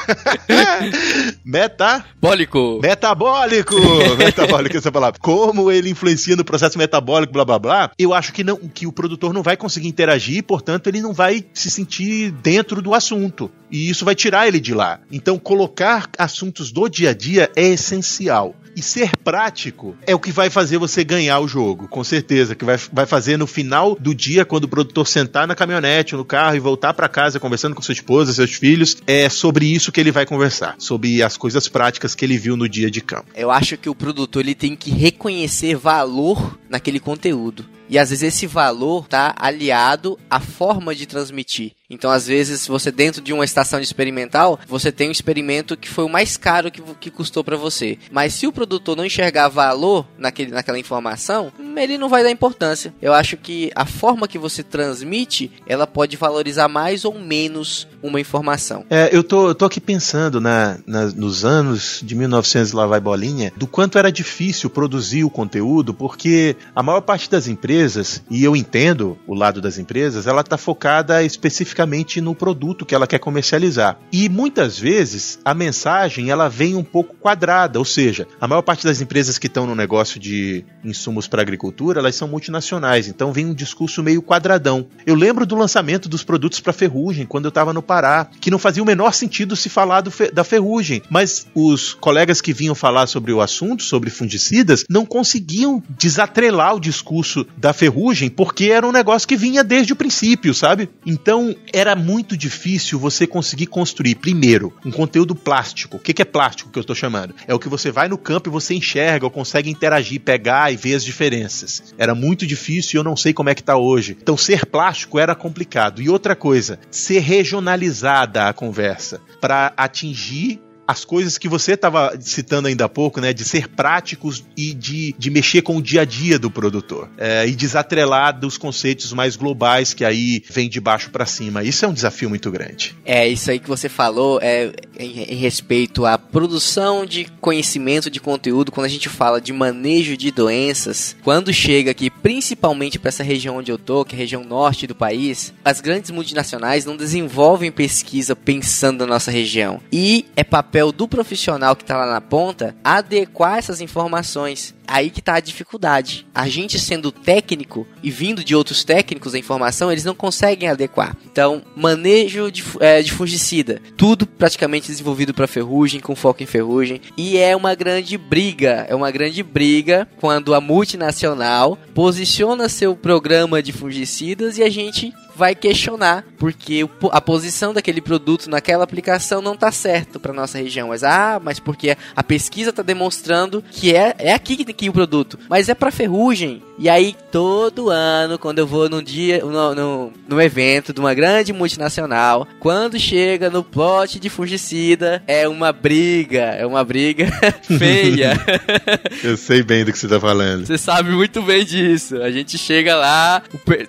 Metabólico. 1.45 2.81
Metabólico. 2.83 3.77
Metabólico 4.19 4.77
essa 4.77 4.93
palavra. 4.93 5.19
Como 5.21 5.71
ele 5.71 5.86
ele 5.87 5.93
influencia 5.93 6.37
no 6.37 6.45
processo 6.45 6.77
metabólico, 6.77 7.33
blá 7.33 7.45
blá 7.45 7.59
blá, 7.59 7.91
eu 7.99 8.13
acho 8.13 8.33
que 8.33 8.45
não 8.45 8.57
que 8.57 8.87
o 8.87 8.93
produtor 8.93 9.33
não 9.33 9.43
vai 9.43 9.57
conseguir 9.57 9.89
interagir, 9.89 10.43
portanto, 10.43 10.89
ele 10.89 11.01
não 11.01 11.13
vai 11.13 11.45
se 11.55 11.71
sentir 11.71 12.31
dentro 12.31 12.83
do 12.83 12.95
assunto. 12.95 13.51
E 13.71 13.89
isso 13.89 14.05
vai 14.05 14.15
tirar 14.15 14.47
ele 14.47 14.61
de 14.61 14.75
lá. 14.75 15.01
Então, 15.11 15.39
colocar 15.39 16.09
assuntos 16.19 16.71
do 16.71 16.89
dia 16.89 17.11
a 17.11 17.15
dia 17.15 17.51
é 17.57 17.69
essencial. 17.69 18.55
E 18.77 18.83
ser 18.83 19.17
prático 19.25 19.97
é 20.07 20.15
o 20.15 20.21
que 20.21 20.31
vai 20.31 20.51
fazer 20.51 20.77
você 20.77 21.03
ganhar 21.03 21.41
o 21.41 21.49
jogo, 21.49 21.89
com 21.89 22.05
certeza. 22.05 22.55
Que 22.55 22.63
vai, 22.63 22.77
vai 22.93 23.07
fazer 23.07 23.39
no 23.39 23.47
final 23.47 23.97
do 23.99 24.15
dia, 24.15 24.45
quando 24.45 24.65
o 24.65 24.69
produtor 24.69 25.07
sentar 25.07 25.47
na 25.47 25.55
caminhonete 25.55 26.15
ou 26.15 26.19
no 26.19 26.27
carro 26.27 26.57
e 26.57 26.61
voltar 26.61 26.93
para 26.93 27.09
casa 27.09 27.41
conversando 27.41 27.75
com 27.75 27.81
sua 27.81 27.95
esposa, 27.95 28.35
seus 28.35 28.53
filhos, 28.53 28.99
é 29.07 29.31
sobre 29.31 29.65
isso 29.65 29.91
que 29.91 29.99
ele 29.99 30.13
vai 30.13 30.27
conversar. 30.27 30.75
Sobre 30.79 31.23
as 31.23 31.39
coisas 31.39 31.67
práticas 31.69 32.15
que 32.15 32.23
ele 32.23 32.37
viu 32.37 32.55
no 32.55 32.69
dia 32.69 32.91
de 32.91 33.01
campo. 33.01 33.31
Eu 33.35 33.51
acho 33.51 33.79
que 33.79 33.89
o 33.89 33.95
produtor 33.95 34.43
ele 34.43 34.55
tem 34.55 34.77
que 34.77 34.91
reconhecer 34.91 35.75
valor 35.75 36.59
naquele 36.69 37.01
conteúdo. 37.01 37.65
E 37.89 37.99
às 37.99 38.11
vezes 38.11 38.35
esse 38.35 38.47
valor 38.47 39.07
tá 39.07 39.35
aliado 39.39 40.19
à 40.29 40.41
forma 40.41 40.95
de 40.95 41.07
transmitir. 41.07 41.73
Então, 41.89 42.11
às 42.11 42.27
vezes, 42.27 42.67
você 42.67 42.91
dentro 42.91 43.23
de 43.23 43.33
uma 43.33 43.45
estação 43.45 43.79
de 43.79 43.87
experimental, 43.87 44.59
você 44.67 44.91
tem 44.91 45.09
um 45.09 45.13
experimento 45.13 45.77
que 45.77 45.89
foi 45.89 46.05
o 46.05 46.09
mais 46.09 46.37
caro 46.37 46.71
que, 46.71 46.83
que 47.01 47.11
custou 47.11 47.45
para 47.45 47.57
você. 47.57 47.97
Mas 48.11 48.35
se 48.35 48.47
o 48.47 48.53
produtor 48.53 48.97
não 48.97 49.05
enxergar 49.05 49.49
valor 49.49 50.05
naquele, 50.19 50.51
naquela 50.51 50.79
informação, 50.79 51.53
ele 51.77 51.97
não 51.97 52.09
vai 52.09 52.25
dar 52.25 52.31
importância. 52.31 52.93
Eu 53.01 53.13
acho 53.13 53.37
que 53.37 53.71
a 53.75 53.87
forma 53.87 54.27
que 54.27 54.39
você 54.39 54.65
transmite, 54.65 55.53
ela 55.67 55.87
pode 55.87 56.17
valorizar 56.17 56.67
mais 56.69 57.05
ou 57.05 57.21
menos 57.21 57.87
uma 58.03 58.21
informação. 58.21 58.85
É, 58.91 59.09
eu 59.13 59.23
tô, 59.23 59.49
eu 59.49 59.55
tô 59.55 59.65
aqui 59.65 59.81
pensando 59.81 60.41
na, 60.41 60.79
na, 60.87 61.07
nos 61.07 61.45
anos 61.45 62.01
de 62.03 62.15
1900 62.17 62.73
lá 62.73 62.87
vai 62.87 63.01
bolinha, 63.01 63.53
do 63.57 63.67
quanto 63.67 63.97
era 63.97 64.11
difícil 64.11 64.69
produzir 64.69 65.23
o 65.23 65.31
conteúdo, 65.31 65.95
porque 65.95 66.57
a 66.75 66.83
maior 66.83 67.01
parte 67.01 67.31
das 67.31 67.47
empresas, 67.47 68.23
e 68.29 68.43
eu 68.43 68.57
entendo 68.57 69.17
o 69.27 69.35
lado 69.35 69.61
das 69.61 69.79
empresas, 69.79 70.27
ela 70.27 70.43
tá 70.43 70.57
focada 70.57 71.23
especificamente 71.23 71.76
no 72.23 72.35
produto 72.35 72.87
que 72.87 72.95
ela 72.95 73.07
quer 73.07 73.19
comercializar. 73.19 73.99
E 74.13 74.29
muitas 74.29 74.79
vezes 74.79 75.39
a 75.45 75.53
mensagem 75.53 76.31
ela 76.31 76.49
vem 76.49 76.75
um 76.75 76.85
pouco 76.85 77.15
quadrada, 77.17 77.79
ou 77.79 77.85
seja, 77.85 78.27
a 78.41 78.49
maior 78.49 78.63
parte 78.63 78.85
das 78.85 79.01
empresas 79.01 79.39
que 79.39 79.47
estão 79.47 79.67
no 79.67 79.75
negócio 79.75 80.19
de 80.19 80.65
insumos 80.85 81.27
para 81.27 81.43
agricultura, 81.43 82.01
elas 82.01 82.15
são 82.15 82.29
multinacionais, 82.29 83.09
então 83.09 83.33
vem 83.33 83.47
um 83.47 83.55
discurso 83.55 84.03
meio 84.03 84.23
quadradão. 84.23 84.87
Eu 85.05 85.15
lembro 85.15 85.45
do 85.45 85.57
lançamento 85.57 86.09
dos 86.09 86.23
produtos 86.23 86.61
para 86.61 86.73
ferrugem 86.73 87.27
quando 87.27 87.47
eu 87.47 87.51
estava 87.51 87.73
no 87.73 87.83
Pará, 87.83 88.29
que 88.41 88.51
não 88.51 88.59
fazia 88.59 88.83
o 88.83 88.87
menor 88.87 89.13
sentido 89.13 89.57
se 89.57 89.69
falar 89.69 90.03
da 90.33 90.45
ferrugem, 90.45 91.03
mas 91.11 91.47
os 91.55 91.95
colegas 91.95 92.41
que 92.41 92.53
vinham 92.53 92.75
falar 92.75 93.07
sobre 93.07 93.33
o 93.33 93.41
assunto, 93.41 93.83
sobre 93.83 94.11
fungicidas, 94.11 94.85
não 94.89 95.05
conseguiam 95.05 95.83
desatrelar 95.89 96.75
o 96.75 96.81
discurso 96.81 97.47
da 97.57 97.73
ferrugem 97.73 98.29
porque 98.29 98.67
era 98.67 98.87
um 98.87 98.93
negócio 98.93 99.27
que 99.27 99.37
vinha 99.37 99.65
desde 99.65 99.93
o 99.93 99.97
princípio, 99.97 100.55
sabe? 100.55 100.89
Então 101.05 101.55
era 101.73 101.95
muito 101.97 102.37
difícil 102.37 102.99
você 102.99 103.27
conseguir 103.27 103.67
construir, 103.67 104.17
primeiro, 104.17 104.73
um 104.85 104.91
conteúdo 104.91 105.35
plástico. 105.35 105.97
O 105.97 106.01
que 106.01 106.21
é 106.21 106.25
plástico 106.25 106.71
que 106.71 106.79
eu 106.79 106.83
estou 106.83 106.97
chamando? 106.97 107.35
É 107.47 107.55
o 107.55 107.59
que 107.59 107.69
você 107.69 107.91
vai 107.91 108.09
no 108.09 108.19
campo 108.19 108.49
e 108.49 108.53
você 108.53 108.75
enxerga 108.75 109.27
ou 109.27 109.31
consegue 109.31 109.71
interagir, 109.71 110.21
pegar 110.21 110.73
e 110.73 110.77
ver 110.77 110.95
as 110.95 111.05
diferenças. 111.05 111.95
Era 111.99 112.15
muito 112.15 112.47
difícil 112.47 112.97
e 112.97 112.99
eu 112.99 113.05
não 113.05 113.17
sei 113.17 113.33
como 113.33 113.51
é 113.51 113.55
que 113.55 113.63
tá 113.63 113.77
hoje. 113.77 114.17
Então 114.21 114.37
ser 114.37 114.67
plástico 114.67 115.19
era 115.19 115.35
complicado. 115.35 116.01
E 116.01 116.09
outra 116.09 116.35
coisa, 116.35 116.79
ser 116.91 117.21
regionalizada 117.21 118.49
a 118.49 118.53
conversa 118.53 119.21
para 119.41 119.73
atingir 119.77 120.61
as 120.87 121.05
coisas 121.05 121.39
que 121.39 121.49
você 121.49 121.73
estava 121.73 122.17
citando 122.21 122.69
ainda 122.69 122.85
há 122.85 122.89
pouco, 122.89 123.21
né, 123.21 123.33
de 123.33 123.45
ser 123.45 123.69
práticos 123.69 124.45
e 124.57 124.73
de, 124.73 125.15
de 125.19 125.31
mexer 125.31 125.63
com 125.63 125.77
o 125.77 125.83
dia 125.83 126.03
a 126.03 126.05
dia 126.05 126.39
do 126.39 126.51
produtor 126.51 127.09
é, 127.19 127.47
e 127.47 127.55
desatrelar 127.55 128.39
dos 128.39 128.57
conceitos 128.57 129.13
mais 129.13 129.37
globais 129.37 129.93
que 129.93 130.05
aí 130.05 130.43
vem 130.51 130.69
de 130.69 130.81
baixo 130.81 131.11
para 131.11 131.27
cima. 131.27 131.65
Isso 131.65 131.85
é 131.85 131.89
um 131.89 131.93
desafio 131.93 132.29
muito 132.29 132.51
grande. 132.51 132.95
É, 133.05 133.27
isso 133.27 133.51
aí 133.51 133.59
que 133.59 133.69
você 133.69 133.89
falou 133.89 134.39
é 134.41 134.73
em, 134.99 135.23
em, 135.23 135.37
respeito 135.37 136.05
à 136.07 136.19
produção 136.19 137.05
de 137.05 137.25
conhecimento 137.41 138.11
de 138.11 138.21
conteúdo, 138.21 138.73
quando 138.73 138.87
a 138.87 138.91
gente 138.91 139.09
fala 139.09 139.41
de 139.41 139.53
manejo 139.53 140.17
de 140.17 140.31
doenças, 140.31 141.17
quando 141.23 141.53
chega 141.53 141.91
aqui, 141.91 142.11
principalmente 142.11 142.99
para 142.99 143.09
essa 143.09 143.23
região 143.23 143.57
onde 143.57 143.71
eu 143.71 143.79
tô, 143.79 144.05
que 144.05 144.15
é 144.15 144.19
a 144.19 144.21
região 144.21 144.45
norte 144.45 144.87
do 144.87 144.95
país, 144.95 145.53
as 145.65 145.81
grandes 145.81 146.11
multinacionais 146.11 146.85
não 146.85 146.97
desenvolvem 146.97 147.71
pesquisa 147.71 148.35
pensando 148.35 149.01
na 149.01 149.15
nossa 149.15 149.31
região. 149.31 149.81
E 149.93 150.27
é 150.37 150.45
papel 150.45 150.93
do 150.93 151.07
profissional 151.09 151.77
que 151.77 151.83
está 151.83 151.97
lá 151.97 152.07
na 152.07 152.21
ponta 152.21 152.75
adequar 152.83 153.59
essas 153.59 153.81
informações. 153.81 154.75
Aí 154.87 155.11
que 155.11 155.21
está 155.21 155.35
a 155.35 155.41
dificuldade. 155.41 156.27
A 156.35 156.49
gente 156.49 156.79
sendo 156.79 157.11
técnico 157.11 157.87
e 158.03 158.11
vindo 158.11 158.45
de 158.45 158.55
outros 158.55 158.85
técnicos 158.85 159.35
a 159.35 159.39
informação, 159.39 159.91
eles 159.91 160.05
não 160.05 160.15
conseguem 160.15 160.69
adequar. 160.69 161.17
Então, 161.31 161.63
manejo 161.75 162.51
de, 162.51 162.65
é, 162.81 163.03
de 163.03 163.13
fungicida, 163.13 163.81
tudo 163.97 164.27
praticamente 164.27 164.89
desenvolvido 164.89 165.35
para 165.35 165.47
ferrugem, 165.47 166.01
com 166.01 166.15
foco 166.15 166.43
em 166.43 166.47
ferrugem, 166.47 167.01
e 167.17 167.37
é 167.37 167.57
uma 167.57 167.75
grande 167.75 168.17
briga, 168.17 168.87
é 168.89 168.95
uma 168.95 169.11
grande 169.11 169.43
briga 169.43 170.09
quando 170.21 170.55
a 170.55 170.61
multinacional 170.61 171.79
posiciona 171.95 172.69
seu 172.69 172.95
programa 172.95 173.63
de 173.63 173.73
fungicidas 173.73 174.59
e 174.59 174.63
a 174.63 174.71
gente 174.71 175.13
vai 175.37 175.55
questionar, 175.55 176.25
porque 176.39 176.89
a 177.13 177.21
posição 177.21 177.75
daquele 177.75 178.01
produto 178.01 178.49
naquela 178.49 178.85
aplicação 178.85 179.43
não 179.43 179.53
está 179.53 179.71
certo 179.71 180.19
para 180.19 180.33
nossa 180.33 180.59
região. 180.59 180.89
Mas 180.89 181.05
ah, 181.05 181.39
mas 181.43 181.61
porque 181.61 181.97
a 182.15 182.23
pesquisa 182.23 182.71
está 182.71 182.83
demonstrando 182.83 183.63
que 183.71 183.95
é, 183.95 184.15
é 184.19 184.33
aqui 184.33 184.57
que 184.57 184.65
tem 184.65 184.75
que 184.75 184.87
ir 184.87 184.89
o 184.89 184.95
produto, 184.95 185.39
mas 185.49 185.69
é 185.69 185.75
para 185.75 185.91
ferrugem. 185.91 186.63
E 186.79 186.89
aí 186.89 187.15
todo 187.31 187.91
ano, 187.91 188.39
quando 188.39 188.59
eu 188.59 188.67
vou 188.67 188.89
num 188.89 189.03
dia, 189.03 189.43
no, 189.45 189.75
no, 189.75 190.13
no 190.29 190.41
evento 190.41 190.93
de 190.93 191.01
uma 191.01 191.15
grande 191.15 191.53
multinacional, 191.53 192.47
quando 192.61 192.99
chega 192.99 193.51
no 193.51 193.65
plot 193.65 194.19
de 194.19 194.29
fungicida, 194.29 195.23
é 195.27 195.49
uma 195.49 195.73
briga, 195.73 196.43
é 196.43 196.67
uma 196.67 196.85
briga 196.85 197.29
feia. 197.79 198.33
eu 199.25 199.37
sei 199.37 199.63
bem 199.63 199.85
do 199.85 199.93
que 199.93 199.99
você 199.99 200.09
tá 200.09 200.21
falando. 200.21 200.67
Você 200.67 200.79
sabe 200.79 201.11
muito 201.11 201.43
bem 201.43 201.65
disso. 201.65 202.23
A 202.23 202.31
gente 202.31 202.59
chega 202.59 202.95
lá, 202.95 203.43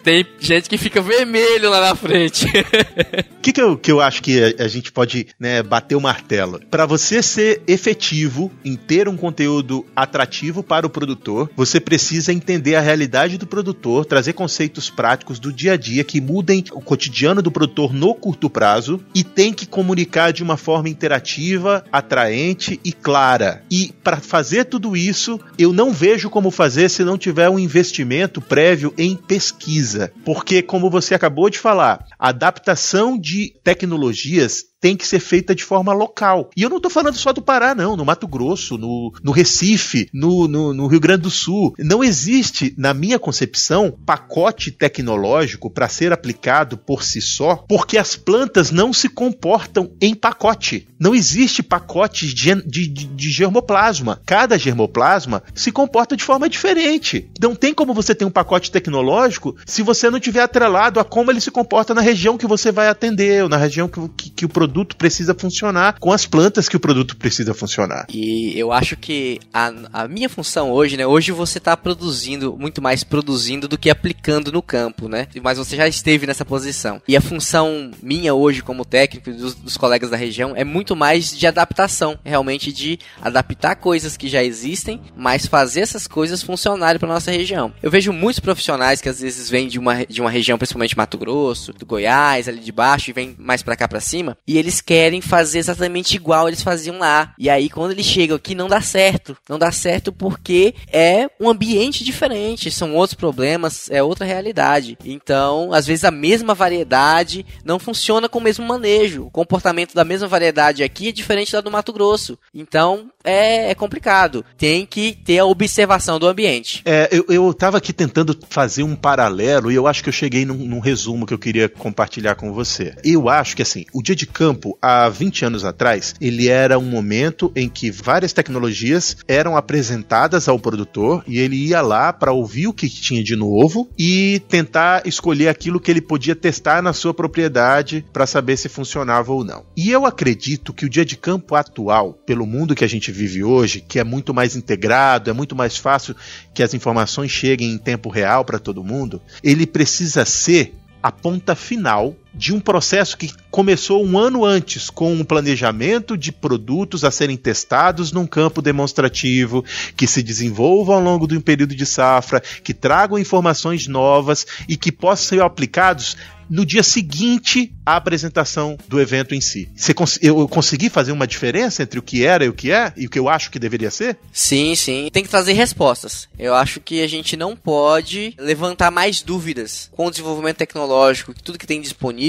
tem 0.04 0.26
gente 0.40 0.70
que 0.70 0.78
fica 0.78 1.02
vermelho 1.02 1.37
vermelho 1.38 1.70
lá 1.70 1.82
na 1.82 1.96
frente. 1.96 2.46
O 2.46 3.42
que, 3.42 3.54
que, 3.54 3.62
eu, 3.62 3.78
que 3.78 3.92
eu 3.92 4.02
acho 4.02 4.22
que 4.22 4.56
a, 4.60 4.64
a 4.64 4.68
gente 4.68 4.92
pode 4.92 5.28
né, 5.40 5.62
bater 5.62 5.96
o 5.96 6.02
martelo? 6.02 6.60
Para 6.70 6.86
você 6.86 7.22
ser 7.22 7.62
efetivo 7.68 8.52
em 8.64 8.76
ter 8.76 9.08
um 9.08 9.16
conteúdo 9.16 9.86
atrativo 9.96 10.64
para 10.64 10.86
o 10.86 10.90
produtor, 10.90 11.50
você 11.56 11.80
precisa 11.80 12.34
entender 12.34 12.76
a 12.76 12.82
realidade 12.82 13.38
do 13.38 13.48
produtor, 13.48 14.06
trazer 14.06 14.34
conceitos 14.34 14.90
práticos 14.90 15.40
do 15.40 15.52
dia 15.52 15.74
a 15.74 15.78
dia 15.78 16.04
que 16.04 16.20
mudem 16.20 16.64
o 16.72 16.82
cotidiano 16.82 17.42
do 17.42 17.52
produtor 17.52 17.94
no 17.94 18.14
curto 18.14 18.50
prazo 18.50 19.00
e 19.14 19.24
tem 19.24 19.54
que 19.54 19.66
comunicar 19.66 20.32
de 20.32 20.44
uma 20.44 20.58
forma 20.58 20.90
interativa, 20.90 21.84
atraente 21.92 22.80
e 22.84 22.92
clara. 22.92 23.64
E 23.70 23.94
para 24.04 24.18
fazer 24.18 24.66
tudo 24.66 24.96
isso, 24.96 25.40
eu 25.58 25.72
não 25.72 25.92
vejo 25.92 26.30
como 26.30 26.52
fazer 26.52 26.90
se 26.90 27.04
não 27.04 27.18
tiver 27.18 27.50
um 27.50 27.60
investimento 27.60 28.42
prévio 28.42 28.94
em 28.98 29.16
pesquisa. 29.16 30.12
Porque, 30.24 30.62
como 30.62 30.90
você 30.90 31.16
acabou 31.16 31.27
acabou 31.28 31.50
de 31.50 31.60
falar, 31.60 32.06
adaptação 32.18 33.20
de 33.20 33.54
tecnologias 33.62 34.64
tem 34.80 34.96
que 34.96 35.08
ser 35.08 35.20
feita 35.20 35.56
de 35.56 35.64
forma 35.64 35.94
local. 35.94 36.50
E 36.56 36.62
eu 36.62 36.70
não 36.70 36.78
estou 36.78 36.92
falando 36.92 37.18
só 37.18 37.34
do 37.34 37.42
Pará, 37.42 37.74
não. 37.74 37.98
No 37.98 38.06
Mato 38.06 38.28
Grosso, 38.28 38.78
no, 38.78 39.12
no 39.24 39.32
Recife, 39.32 40.10
no, 40.14 40.48
no, 40.48 40.74
no 40.74 40.88
Rio 40.88 41.00
Grande 41.00 41.24
do 41.24 41.32
Sul. 41.32 41.74
Não 41.80 42.04
existe, 42.04 42.74
na 42.78 42.94
minha 42.94 43.20
concepção, 43.20 43.98
pacote 44.06 44.72
tecnológico 44.72 45.70
para 45.70 45.90
ser 45.90 46.14
aplicado 46.14 46.78
por 46.78 47.04
si 47.04 47.22
só, 47.22 47.56
porque 47.68 47.98
as 47.98 48.16
plantas 48.16 48.72
não 48.72 48.94
se 48.94 49.10
comportam 49.10 49.92
em 50.00 50.14
pacote. 50.14 50.88
Não 51.00 51.16
existe 51.16 51.64
pacote 51.64 52.34
de, 52.34 52.56
de, 52.64 52.88
de 52.88 53.30
germoplasma. 53.30 54.22
Cada 54.26 54.58
germoplasma 54.58 55.44
se 55.56 55.72
comporta 55.72 56.16
de 56.16 56.24
forma 56.24 56.50
diferente. 56.50 57.30
Não 57.42 57.56
tem 57.56 57.74
como 57.74 57.94
você 57.94 58.14
ter 58.14 58.26
um 58.26 58.32
pacote 58.32 58.72
tecnológico 58.72 59.56
se 59.66 59.82
você 59.82 60.10
não 60.10 60.20
tiver 60.20 60.42
atrelado 60.42 61.00
a 61.00 61.04
como 61.04 61.32
ele 61.32 61.42
se 61.42 61.52
comporta 61.52 61.94
na 61.94 62.02
região 62.02 62.38
que 62.38 62.48
você 62.48 62.72
vai 62.72 62.88
atender, 62.88 63.44
ou 63.44 63.50
na 63.50 63.58
região 63.58 63.88
que, 63.88 64.08
que, 64.10 64.30
que 64.30 64.46
o 64.46 64.50
produto 64.50 64.67
produto 64.68 64.98
precisa 64.98 65.34
funcionar 65.34 65.98
com 65.98 66.12
as 66.12 66.26
plantas 66.26 66.68
que 66.68 66.76
o 66.76 66.80
produto 66.80 67.16
precisa 67.16 67.54
funcionar. 67.54 68.06
E 68.10 68.54
eu 68.60 68.74
acho 68.74 68.98
que 68.98 69.40
a, 69.54 69.72
a 69.94 70.08
minha 70.08 70.28
função 70.28 70.72
hoje, 70.72 70.98
né? 70.98 71.08
Hoje 71.08 71.32
você 71.32 71.58
está 71.58 71.78
produzindo, 71.78 72.58
muito 72.60 72.82
mais 72.82 73.04
produzindo 73.04 73.68
do 73.68 73.78
que 73.78 73.90
aplicando 73.90 74.52
no 74.52 74.62
campo, 74.62 75.08
né? 75.08 75.28
Mas 75.42 75.58
você 75.58 75.78
já 75.78 75.88
esteve 75.88 76.28
nessa 76.28 76.44
posição. 76.44 77.02
E 77.08 77.16
a 77.16 77.22
função 77.22 77.92
minha 78.04 78.34
hoje 78.34 78.62
como 78.62 78.84
técnico 78.84 79.32
dos, 79.32 79.56
dos 79.56 79.78
colegas 79.78 80.10
da 80.10 80.18
região 80.18 80.54
é 80.54 80.66
muito 80.66 80.96
mais 80.96 81.36
de 81.36 81.48
adaptação, 81.48 82.20
realmente 82.26 82.74
de 82.74 83.00
adaptar 83.22 83.76
coisas 83.76 84.18
que 84.18 84.28
já 84.28 84.44
existem, 84.44 85.00
mas 85.16 85.46
fazer 85.46 85.82
essas 85.82 86.08
coisas 86.08 86.44
funcionarem 86.44 87.00
para 87.00 87.08
nossa 87.08 87.32
região. 87.32 87.72
Eu 87.82 87.90
vejo 87.90 88.12
muitos 88.12 88.42
profissionais 88.42 89.00
que 89.00 89.08
às 89.08 89.22
vezes 89.22 89.50
vêm 89.50 89.68
de 89.68 89.80
uma, 89.80 90.06
de 90.06 90.20
uma 90.20 90.30
região, 90.30 90.58
principalmente 90.58 90.98
Mato 90.98 91.18
Grosso, 91.18 91.72
do 91.72 91.86
Goiás, 91.86 92.50
ali 92.50 92.60
de 92.60 92.72
baixo, 92.72 93.10
e 93.10 93.14
vêm 93.14 93.34
mais 93.40 93.64
para 93.64 93.76
cá 93.78 93.88
para 93.88 94.02
cima, 94.02 94.38
e 94.46 94.57
eles 94.58 94.82
querem 94.82 95.22
fazer 95.22 95.60
exatamente 95.60 96.16
igual 96.16 96.48
eles 96.48 96.62
faziam 96.62 97.00
lá. 97.00 97.34
E 97.38 97.50
aí 97.50 97.70
quando 97.70 97.92
eles 97.92 98.06
chegam 98.06 98.36
aqui 98.36 98.56
não 98.56 98.68
dá 98.68 98.82
certo. 98.82 99.38
Não 99.48 99.60
dá 99.60 99.72
certo 99.72 100.12
porque 100.12 100.74
é 100.92 101.30
um 101.40 101.50
ambiente 101.50 102.04
diferente, 102.04 102.72
são 102.72 102.96
outros 102.96 103.16
problemas, 103.16 103.90
é 103.92 104.02
outra 104.02 104.26
realidade. 104.26 104.98
Então, 105.06 105.72
às 105.72 105.86
vezes 105.86 106.04
a 106.04 106.12
mesma 106.12 106.54
variedade 106.54 107.46
não 107.64 107.80
funciona 107.80 108.28
com 108.28 108.40
o 108.40 108.44
mesmo 108.44 108.66
manejo. 108.66 109.26
O 109.26 109.32
comportamento 109.32 109.94
da 109.94 110.04
mesma 110.04 110.28
variedade 110.28 110.84
aqui 110.84 111.10
é 111.10 111.12
diferente 111.12 111.52
da 111.52 111.62
do 111.62 111.72
Mato 111.72 111.94
Grosso. 111.94 112.38
Então, 112.54 113.10
é, 113.24 113.72
é 113.72 113.76
complicado. 113.76 114.44
Tem 114.58 114.86
que 114.86 115.14
ter 115.14 115.40
a 115.40 115.46
observação 115.46 116.18
do 116.18 116.28
ambiente. 116.28 116.82
É, 116.86 117.10
eu, 117.12 117.26
eu 117.30 117.54
tava 117.54 117.78
aqui 117.78 117.92
tentando 117.92 118.38
fazer 118.50 118.84
um 118.84 118.96
paralelo 118.96 119.72
e 119.72 119.76
eu 119.76 119.86
acho 119.86 120.02
que 120.02 120.10
eu 120.10 120.14
cheguei 120.14 120.46
num, 120.46 120.56
num 120.56 120.80
resumo 120.80 121.26
que 121.26 121.34
eu 121.34 121.40
queria 121.40 121.68
compartilhar 121.68 122.36
com 122.36 122.54
você. 122.54 122.96
Eu 123.04 123.30
acho 123.30 123.56
que 123.56 123.62
assim, 123.62 123.86
o 123.94 124.02
dia 124.02 124.16
de 124.16 124.26
campo, 124.48 124.78
há 124.82 125.10
20 125.10 125.44
anos 125.44 125.66
atrás, 125.66 126.16
ele 126.22 126.48
era 126.48 126.80
um 126.80 126.86
momento 126.86 127.52
em 127.54 127.68
que 127.68 127.92
várias 127.92 128.32
tecnologias 128.32 129.18
eram 129.28 129.58
apresentadas 129.58 130.48
ao 130.48 130.58
produtor 130.58 131.22
e 131.28 131.38
ele 131.38 131.58
ia 131.58 131.82
lá 131.82 132.14
para 132.14 132.32
ouvir 132.32 132.68
o 132.68 132.74
que 132.74 132.88
tinha 132.88 133.22
de 133.22 133.36
novo 133.36 133.90
e 134.00 134.42
tentar 134.48 135.06
escolher 135.06 135.50
aquilo 135.50 135.82
que 135.82 135.92
ele 135.92 136.00
podia 136.00 136.34
testar 136.34 136.82
na 136.82 136.94
sua 136.94 137.14
propriedade 137.14 138.06
para 138.14 138.26
saber 138.26 138.56
se 138.56 138.70
funcionava 138.70 139.34
ou 139.34 139.44
não. 139.44 139.66
E 139.76 139.92
eu 139.92 140.06
acredito 140.06 140.74
que 140.74 140.86
o 140.86 140.90
dia 140.90 141.04
de 141.04 141.18
campo 141.18 141.54
atual, 141.54 142.14
pelo 142.26 142.46
mundo 142.46 142.74
que 142.74 142.86
a 142.86 142.90
gente 142.90 143.12
vive 143.12 143.44
hoje, 143.44 143.84
que 143.86 144.00
é 144.00 144.04
muito 144.06 144.34
mais 144.34 144.56
integrado, 144.56 145.30
é 145.30 145.34
muito 145.34 145.58
mais 145.58 145.76
fácil 145.76 146.16
que 146.54 146.64
as 146.64 146.74
informações 146.74 147.32
cheguem 147.32 147.72
em 147.72 147.78
tempo 147.78 148.10
real 148.10 148.46
para 148.46 148.60
todo 148.60 148.84
mundo, 148.84 149.22
ele 149.44 149.68
precisa 149.68 150.24
ser 150.24 150.74
a 151.02 151.12
ponta 151.12 151.56
final 151.56 152.16
de 152.38 152.54
um 152.54 152.60
processo 152.60 153.18
que 153.18 153.34
começou 153.50 154.06
um 154.06 154.18
ano 154.18 154.46
antes 154.46 154.90
com 154.90 155.12
um 155.12 155.24
planejamento 155.24 156.16
de 156.16 156.32
produtos 156.32 157.04
a 157.04 157.10
serem 157.10 157.36
testados 157.36 158.12
num 158.12 158.28
campo 158.28 158.62
demonstrativo, 158.62 159.66
que 159.96 160.06
se 160.06 160.22
desenvolvam 160.22 160.96
ao 160.96 161.02
longo 161.02 161.28
de 161.28 161.36
um 161.36 161.42
período 161.42 161.76
de 161.76 161.86
safra, 161.86 162.42
que 162.64 162.74
tragam 162.74 163.18
informações 163.18 163.88
novas 163.88 164.46
e 164.68 164.78
que 164.78 164.92
possam 164.92 165.28
ser 165.28 165.42
aplicados 165.42 166.16
no 166.50 166.66
dia 166.66 166.84
seguinte 166.84 167.74
à 167.86 167.96
apresentação 167.96 168.78
do 168.88 169.00
evento 169.00 169.36
em 169.36 169.42
si. 169.42 169.70
Cons 169.96 170.20
eu 170.22 170.48
consegui 170.48 170.90
fazer 170.90 171.12
uma 171.12 171.28
diferença 171.28 171.84
entre 171.84 172.00
o 172.00 172.02
que 172.02 172.26
era 172.26 172.46
e 172.46 172.50
o 172.50 172.54
que 172.54 172.72
é 172.72 172.94
e 172.96 173.06
o 173.06 173.10
que 173.10 173.20
eu 173.20 173.30
acho 173.30 173.50
que 173.52 173.60
deveria 173.60 173.92
ser? 173.92 174.18
Sim, 174.32 174.76
sim. 174.76 175.10
Tem 175.12 175.24
que 175.24 175.30
trazer 175.30 175.54
respostas. 175.54 176.28
Eu 176.38 176.54
acho 176.54 176.80
que 176.80 177.02
a 177.02 177.08
gente 177.08 177.36
não 177.36 177.56
pode 177.56 178.34
levantar 178.38 178.92
mais 178.92 179.22
dúvidas 179.22 179.90
com 179.92 180.08
o 180.08 180.12
desenvolvimento 180.12 180.58
tecnológico, 180.58 181.34
tudo 181.34 181.58
que 181.58 181.68
tem 181.68 181.82
disponível, 181.82 182.27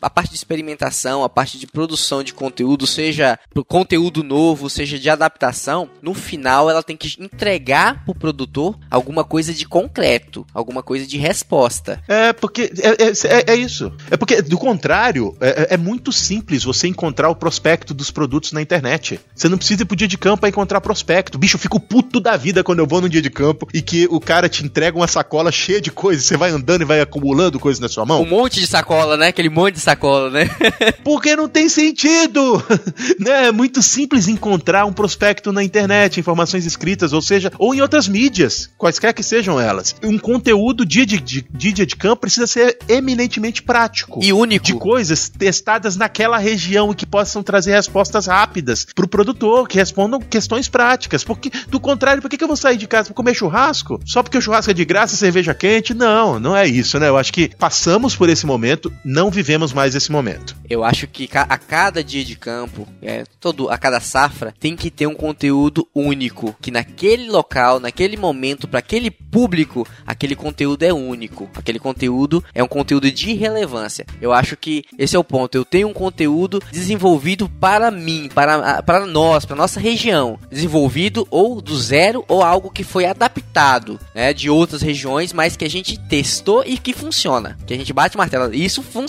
a 0.00 0.10
parte 0.10 0.30
de 0.30 0.36
experimentação, 0.36 1.24
a 1.24 1.28
parte 1.28 1.58
de 1.58 1.66
produção 1.66 2.22
de 2.22 2.32
conteúdo, 2.32 2.86
seja 2.86 3.38
conteúdo 3.66 4.22
novo, 4.22 4.70
seja 4.70 4.98
de 4.98 5.10
adaptação, 5.10 5.88
no 6.00 6.14
final 6.14 6.70
ela 6.70 6.82
tem 6.82 6.96
que 6.96 7.16
entregar 7.20 8.04
pro 8.04 8.14
produtor 8.14 8.78
alguma 8.90 9.24
coisa 9.24 9.52
de 9.52 9.66
concreto, 9.66 10.46
alguma 10.54 10.82
coisa 10.82 11.06
de 11.06 11.18
resposta. 11.18 12.02
É, 12.08 12.32
porque 12.32 12.72
é, 12.78 13.48
é, 13.48 13.52
é 13.52 13.56
isso. 13.56 13.92
É 14.10 14.16
porque, 14.16 14.40
do 14.42 14.58
contrário, 14.58 15.36
é, 15.40 15.74
é, 15.74 15.76
muito 15.76 16.12
simples 16.12 16.64
você 16.64 16.88
encontrar 16.88 17.28
o 17.28 17.36
prospecto 17.36 17.92
dos 17.92 18.10
produtos 18.10 18.52
na 18.52 18.62
internet. 18.62 19.20
Você 19.34 19.48
não 19.48 19.58
precisa 19.58 19.82
ir 19.82 19.86
pro 19.86 19.96
dia 19.96 20.08
de 20.08 20.18
campo 20.18 20.40
pra 20.40 20.48
encontrar 20.48 20.80
prospecto. 20.80 21.38
Bicho, 21.38 21.56
eu 21.56 21.60
fico 21.60 21.80
puto 21.80 22.20
da 22.20 22.36
vida 22.36 22.64
quando 22.64 22.80
eu 22.80 22.86
vou 22.86 23.00
num 23.00 23.08
dia 23.08 23.22
de 23.22 23.30
campo 23.30 23.68
e 23.72 23.82
que 23.82 24.06
o 24.10 24.20
cara 24.20 24.48
te 24.48 24.64
entrega 24.64 24.96
uma 24.96 25.06
sacola 25.06 25.52
cheia 25.52 25.80
de 25.80 25.90
coisas. 25.90 26.24
Você 26.24 26.36
vai 26.36 26.50
andando 26.50 26.82
e 26.82 26.84
vai 26.84 27.00
acumulando 27.00 27.58
coisas 27.58 27.80
na 27.80 27.88
sua 27.88 28.04
mão. 28.04 28.22
Um 28.22 28.28
monte 28.28 28.60
de 28.60 28.66
sacola, 28.66 29.16
né? 29.16 29.32
Aquele 29.38 29.50
monte 29.50 29.74
de 29.74 29.80
sacola, 29.80 30.30
né? 30.30 30.50
porque 31.04 31.36
não 31.36 31.48
tem 31.48 31.68
sentido! 31.68 32.60
né? 33.20 33.46
É 33.46 33.52
muito 33.52 33.80
simples 33.80 34.26
encontrar 34.26 34.84
um 34.84 34.92
prospecto 34.92 35.52
na 35.52 35.62
internet, 35.62 36.18
informações 36.18 36.66
escritas, 36.66 37.12
ou 37.12 37.22
seja, 37.22 37.52
ou 37.56 37.72
em 37.72 37.80
outras 37.80 38.08
mídias, 38.08 38.68
quaisquer 38.76 39.14
que 39.14 39.22
sejam 39.22 39.60
elas. 39.60 39.94
Um 40.02 40.18
conteúdo 40.18 40.84
dia 40.84 41.06
de, 41.06 41.20
de, 41.20 41.46
de 41.48 41.72
dia 41.72 41.86
de 41.86 41.94
campo 41.94 42.22
precisa 42.22 42.48
ser 42.48 42.78
eminentemente 42.88 43.62
prático. 43.62 44.18
E 44.20 44.32
único. 44.32 44.66
De 44.66 44.74
coisas 44.74 45.28
testadas 45.28 45.94
naquela 45.94 46.38
região 46.38 46.90
e 46.90 46.96
que 46.96 47.06
possam 47.06 47.40
trazer 47.40 47.76
respostas 47.76 48.26
rápidas 48.26 48.88
pro 48.92 49.06
produtor, 49.06 49.68
que 49.68 49.78
respondam 49.78 50.18
questões 50.18 50.66
práticas. 50.66 51.22
Porque, 51.22 51.48
do 51.68 51.78
contrário, 51.78 52.20
por 52.20 52.28
que, 52.28 52.36
que 52.36 52.42
eu 52.42 52.48
vou 52.48 52.56
sair 52.56 52.76
de 52.76 52.88
casa 52.88 53.06
pra 53.06 53.14
comer 53.14 53.34
churrasco? 53.34 54.00
Só 54.04 54.20
porque 54.20 54.36
o 54.36 54.42
churrasco 54.42 54.72
é 54.72 54.74
de 54.74 54.84
graça, 54.84 55.14
cerveja 55.14 55.54
quente? 55.54 55.94
Não, 55.94 56.40
não 56.40 56.56
é 56.56 56.66
isso, 56.66 56.98
né? 56.98 57.08
Eu 57.08 57.16
acho 57.16 57.32
que 57.32 57.52
passamos 57.56 58.16
por 58.16 58.28
esse 58.28 58.44
momento, 58.44 58.92
não 59.18 59.32
vivemos 59.32 59.72
mais 59.72 59.96
esse 59.96 60.12
momento. 60.12 60.56
Eu 60.70 60.84
acho 60.84 61.08
que 61.08 61.28
a 61.32 61.58
cada 61.58 62.04
dia 62.04 62.24
de 62.24 62.36
campo, 62.36 62.86
é, 63.02 63.24
todo, 63.40 63.68
a 63.68 63.76
cada 63.76 63.98
safra, 63.98 64.54
tem 64.60 64.76
que 64.76 64.92
ter 64.92 65.08
um 65.08 65.14
conteúdo 65.14 65.88
único. 65.92 66.54
Que 66.60 66.70
naquele 66.70 67.28
local, 67.28 67.80
naquele 67.80 68.16
momento, 68.16 68.68
para 68.68 68.78
aquele 68.78 69.10
público, 69.10 69.84
aquele 70.06 70.36
conteúdo 70.36 70.84
é 70.84 70.92
único. 70.92 71.50
Aquele 71.56 71.80
conteúdo 71.80 72.44
é 72.54 72.62
um 72.62 72.68
conteúdo 72.68 73.10
de 73.10 73.34
relevância. 73.34 74.06
Eu 74.20 74.32
acho 74.32 74.56
que 74.56 74.84
esse 74.96 75.16
é 75.16 75.18
o 75.18 75.24
ponto. 75.24 75.56
Eu 75.56 75.64
tenho 75.64 75.88
um 75.88 75.92
conteúdo 75.92 76.62
desenvolvido 76.70 77.48
para 77.48 77.90
mim, 77.90 78.30
para, 78.32 78.82
para 78.84 79.04
nós, 79.04 79.44
para 79.44 79.56
nossa 79.56 79.80
região. 79.80 80.38
Desenvolvido 80.48 81.26
ou 81.28 81.60
do 81.60 81.76
zero 81.76 82.24
ou 82.28 82.40
algo 82.40 82.70
que 82.70 82.84
foi 82.84 83.04
adaptado 83.04 83.98
né, 84.14 84.32
de 84.32 84.48
outras 84.48 84.80
regiões, 84.80 85.32
mas 85.32 85.56
que 85.56 85.64
a 85.64 85.70
gente 85.70 85.98
testou 85.98 86.62
e 86.64 86.78
que 86.78 86.92
funciona. 86.92 87.58
Que 87.66 87.74
a 87.74 87.76
gente 87.76 87.92
bate 87.92 88.14
o 88.14 88.18
martelo. 88.18 88.54
Isso 88.54 88.80
funciona. 88.80 89.07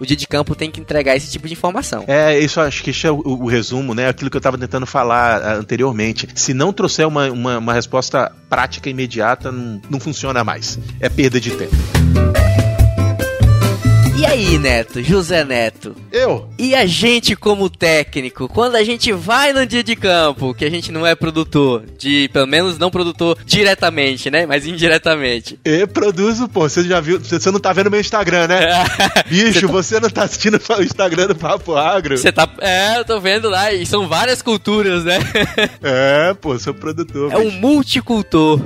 O 0.00 0.04
dia 0.04 0.16
de 0.16 0.26
campo 0.26 0.54
tem 0.54 0.70
que 0.70 0.80
entregar 0.80 1.16
esse 1.16 1.30
tipo 1.30 1.46
de 1.46 1.54
informação. 1.54 2.04
É, 2.06 2.38
isso 2.38 2.60
acho 2.60 2.82
que 2.82 2.90
isso 2.90 3.06
é 3.06 3.10
o, 3.10 3.20
o 3.24 3.46
resumo, 3.46 3.94
né? 3.94 4.08
Aquilo 4.08 4.30
que 4.30 4.36
eu 4.36 4.40
estava 4.40 4.58
tentando 4.58 4.86
falar 4.86 5.40
uh, 5.40 5.58
anteriormente. 5.58 6.28
Se 6.34 6.52
não 6.52 6.72
trouxer 6.72 7.06
uma, 7.06 7.30
uma, 7.30 7.58
uma 7.58 7.72
resposta 7.72 8.32
prática 8.48 8.90
imediata, 8.90 9.50
não, 9.50 9.80
não 9.88 10.00
funciona 10.00 10.44
mais. 10.44 10.78
É 11.00 11.08
perda 11.08 11.40
de 11.40 11.50
tempo. 11.50 11.76
E 14.18 14.24
aí, 14.24 14.58
Neto, 14.58 15.02
José 15.02 15.44
Neto? 15.44 15.94
Eu? 16.10 16.48
E 16.58 16.74
a 16.74 16.86
gente 16.86 17.36
como 17.36 17.68
técnico, 17.68 18.48
quando 18.48 18.76
a 18.76 18.82
gente 18.82 19.12
vai 19.12 19.52
no 19.52 19.66
dia 19.66 19.84
de 19.84 19.94
campo, 19.94 20.54
que 20.54 20.64
a 20.64 20.70
gente 20.70 20.90
não 20.90 21.06
é 21.06 21.14
produtor, 21.14 21.84
de 21.98 22.26
pelo 22.32 22.46
menos 22.46 22.78
não 22.78 22.90
produtor 22.90 23.36
diretamente, 23.44 24.30
né? 24.30 24.46
Mas 24.46 24.66
indiretamente. 24.66 25.60
Eu 25.62 25.86
produzo, 25.86 26.48
pô. 26.48 26.62
Você 26.66 26.82
já 26.84 26.98
viu? 26.98 27.20
Você 27.20 27.50
não 27.50 27.60
tá 27.60 27.74
vendo 27.74 27.90
meu 27.90 28.00
Instagram, 28.00 28.48
né? 28.48 28.60
Bicho, 29.28 29.52
você, 29.52 29.60
tá... 29.60 29.72
você 29.72 30.00
não 30.00 30.08
tá 30.08 30.22
assistindo 30.22 30.58
o 30.58 30.82
Instagram 30.82 31.26
do 31.26 31.36
Papo 31.36 31.76
Agro? 31.76 32.16
Você 32.16 32.32
tá. 32.32 32.48
É, 32.60 32.98
eu 32.98 33.04
tô 33.04 33.20
vendo 33.20 33.50
lá. 33.50 33.70
E 33.70 33.84
são 33.84 34.08
várias 34.08 34.40
culturas, 34.40 35.04
né? 35.04 35.18
É, 35.82 36.32
pô, 36.32 36.58
sou 36.58 36.72
produtor. 36.72 37.30
É 37.32 37.36
bicho. 37.36 37.48
um 37.48 37.60
multicultor. 37.60 38.62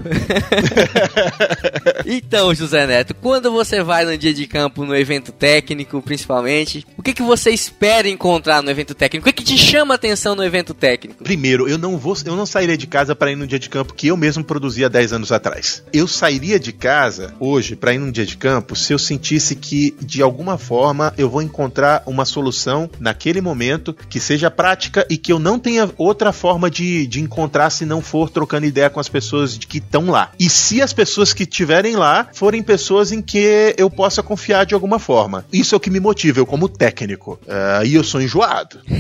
então, 2.07 2.55
José 2.55 2.87
Neto, 2.87 3.15
quando 3.15 3.51
você 3.51 3.83
vai 3.83 4.05
no 4.05 4.17
dia 4.17 4.33
de 4.33 4.47
campo, 4.47 4.85
no 4.85 4.95
evento 4.95 5.33
técnico, 5.41 6.03
principalmente. 6.03 6.87
O 6.99 7.03
que, 7.03 7.15
que 7.15 7.23
você 7.23 7.51
espera 7.51 8.07
encontrar 8.07 8.63
no 8.63 8.71
evento 8.71 8.95
técnico? 8.95 9.27
O 9.27 9.33
que, 9.33 9.43
que 9.43 9.45
te 9.45 9.57
chama 9.57 9.95
a 9.95 9.97
atenção 9.97 10.35
no 10.35 10.45
evento 10.45 10.75
técnico? 10.75 11.25
Primeiro, 11.25 11.67
eu 11.67 11.79
não 11.79 11.97
vou, 11.97 12.15
eu 12.27 12.37
não 12.37 12.45
sairia 12.45 12.77
de 12.77 12.87
casa 12.87 13.17
para 13.17 13.33
ir 13.33 13.37
num 13.37 13.47
dia 13.47 13.59
de 13.59 13.71
campo 13.71 13.95
que 13.95 14.09
eu 14.09 14.17
mesmo 14.19 14.45
produzia 14.45 14.91
10 14.91 15.15
anos 15.15 15.33
atrás. 15.33 15.83
Eu 15.95 16.07
sairia 16.07 16.61
de 16.61 16.73
casa 16.73 17.35
hoje 17.41 17.75
para 17.75 17.95
ir 17.95 17.99
num 17.99 18.11
dia 18.11 18.27
de 18.27 18.37
campo 18.37 18.77
se 18.77 18.93
eu 18.93 18.99
sentisse 18.99 19.57
que 19.57 19.97
de 20.03 20.21
alguma 20.21 20.59
forma 20.59 21.15
eu 21.17 21.31
vou 21.31 21.41
encontrar 21.41 22.03
uma 22.05 22.27
solução 22.27 22.91
naquele 23.01 23.41
momento 23.41 23.97
que 24.11 24.21
seja 24.21 24.51
prática 24.51 25.07
e 25.09 25.17
que 25.17 25.33
eu 25.33 25.39
não 25.39 25.59
tenha 25.59 25.89
outra 25.97 26.35
forma 26.35 26.71
de, 26.71 27.07
de 27.07 27.21
encontrar 27.21 27.71
se 27.71 27.87
não 27.87 28.03
for 28.03 28.29
trocando 28.29 28.67
ideia 28.67 28.91
com 28.91 29.01
as 29.01 29.09
pessoas 29.09 29.57
que 29.57 29.79
estão 29.79 30.11
lá. 30.11 30.33
E 30.39 30.51
se 30.51 30.83
as 30.83 30.93
pessoas 30.93 31.33
que 31.33 31.45
estiverem 31.45 31.97
lá 31.97 32.29
forem 32.35 32.63
pessoas 32.63 33.11
em 33.11 33.23
que 33.23 33.75
eu 33.79 33.89
possa 33.89 34.23
confiar 34.23 34.67
de 34.67 34.75
alguma 34.75 34.99
forma 34.99 35.30
forma. 35.31 35.45
Isso 35.53 35.75
é 35.75 35.77
o 35.77 35.81
que 35.81 35.91
me 35.91 36.01
motiva, 36.01 36.41
eu 36.41 36.47
como 36.47 36.69
técnico. 36.69 37.39
Uh, 37.47 37.85
e 37.87 37.95
eu 37.95 38.03
sou 38.03 38.21
enjoado. 38.21 38.81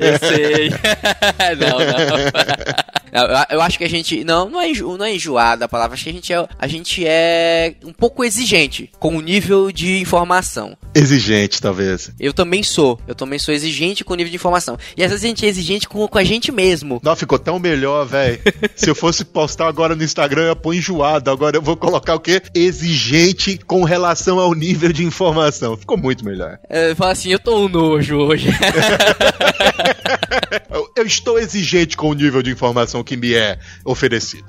eu 0.00 0.18
sei. 0.18 0.70
não, 1.60 1.78
não. 1.78 2.90
eu, 3.12 3.56
eu, 3.56 3.60
acho 3.60 3.78
que 3.78 3.84
a 3.84 3.88
gente. 3.88 4.24
Não, 4.24 4.48
não 4.48 4.60
é, 4.60 4.70
enjo, 4.70 4.96
não 4.96 5.04
é 5.04 5.14
enjoado 5.14 5.64
a 5.64 5.68
palavra. 5.68 5.94
Acho 5.94 6.04
que 6.04 6.10
a 6.10 6.12
gente, 6.12 6.32
é, 6.32 6.48
a 6.58 6.66
gente 6.66 7.06
é 7.06 7.74
um 7.84 7.92
pouco 7.92 8.24
exigente 8.24 8.90
com 8.98 9.16
o 9.16 9.20
nível 9.20 9.70
de 9.72 10.00
informação. 10.00 10.76
Exigente, 10.94 11.60
talvez. 11.60 12.10
Eu 12.18 12.32
também 12.32 12.62
sou. 12.62 12.98
Eu 13.06 13.14
também 13.14 13.38
sou 13.38 13.54
exigente 13.54 14.04
com 14.04 14.12
o 14.12 14.16
nível 14.16 14.30
de 14.30 14.36
informação. 14.36 14.78
E 14.96 15.02
às 15.02 15.10
vezes 15.10 15.24
a 15.24 15.28
gente 15.28 15.46
é 15.46 15.48
exigente 15.48 15.88
com, 15.88 16.06
com 16.06 16.18
a 16.18 16.24
gente 16.24 16.52
mesmo. 16.52 17.00
Não, 17.02 17.16
ficou 17.16 17.38
tão 17.38 17.58
melhor, 17.58 18.06
velho. 18.06 18.40
Se 18.74 18.90
eu 18.90 18.94
fosse 18.94 19.24
postar 19.24 19.68
agora 19.68 19.94
no 19.94 20.02
Instagram, 20.02 20.42
eu 20.42 20.48
ia 20.48 20.56
pôr 20.56 20.74
enjoado. 20.74 21.30
Agora 21.30 21.56
eu 21.56 21.62
vou 21.62 21.76
colocar 21.76 22.14
o 22.14 22.20
quê? 22.20 22.42
Exigente 22.54 23.58
com 23.58 23.84
relação 23.84 24.38
ao 24.38 24.54
nível 24.54 24.92
de 24.92 25.04
informação. 25.04 25.76
Ficou 25.76 25.96
muito 25.96 26.24
melhor. 26.24 26.58
É, 26.68 26.94
fala 26.94 27.12
assim, 27.12 27.30
eu 27.30 27.38
tô 27.38 27.64
um 27.64 27.68
nojo 27.68 28.16
hoje. 28.16 28.50
eu 30.96 31.06
estou 31.06 31.38
exigente 31.38 31.96
com 31.96 32.08
o 32.08 32.14
nível 32.14 32.42
de 32.42 32.50
informação 32.50 33.02
que 33.02 33.16
me 33.16 33.34
é 33.34 33.58
oferecido. 33.84 34.44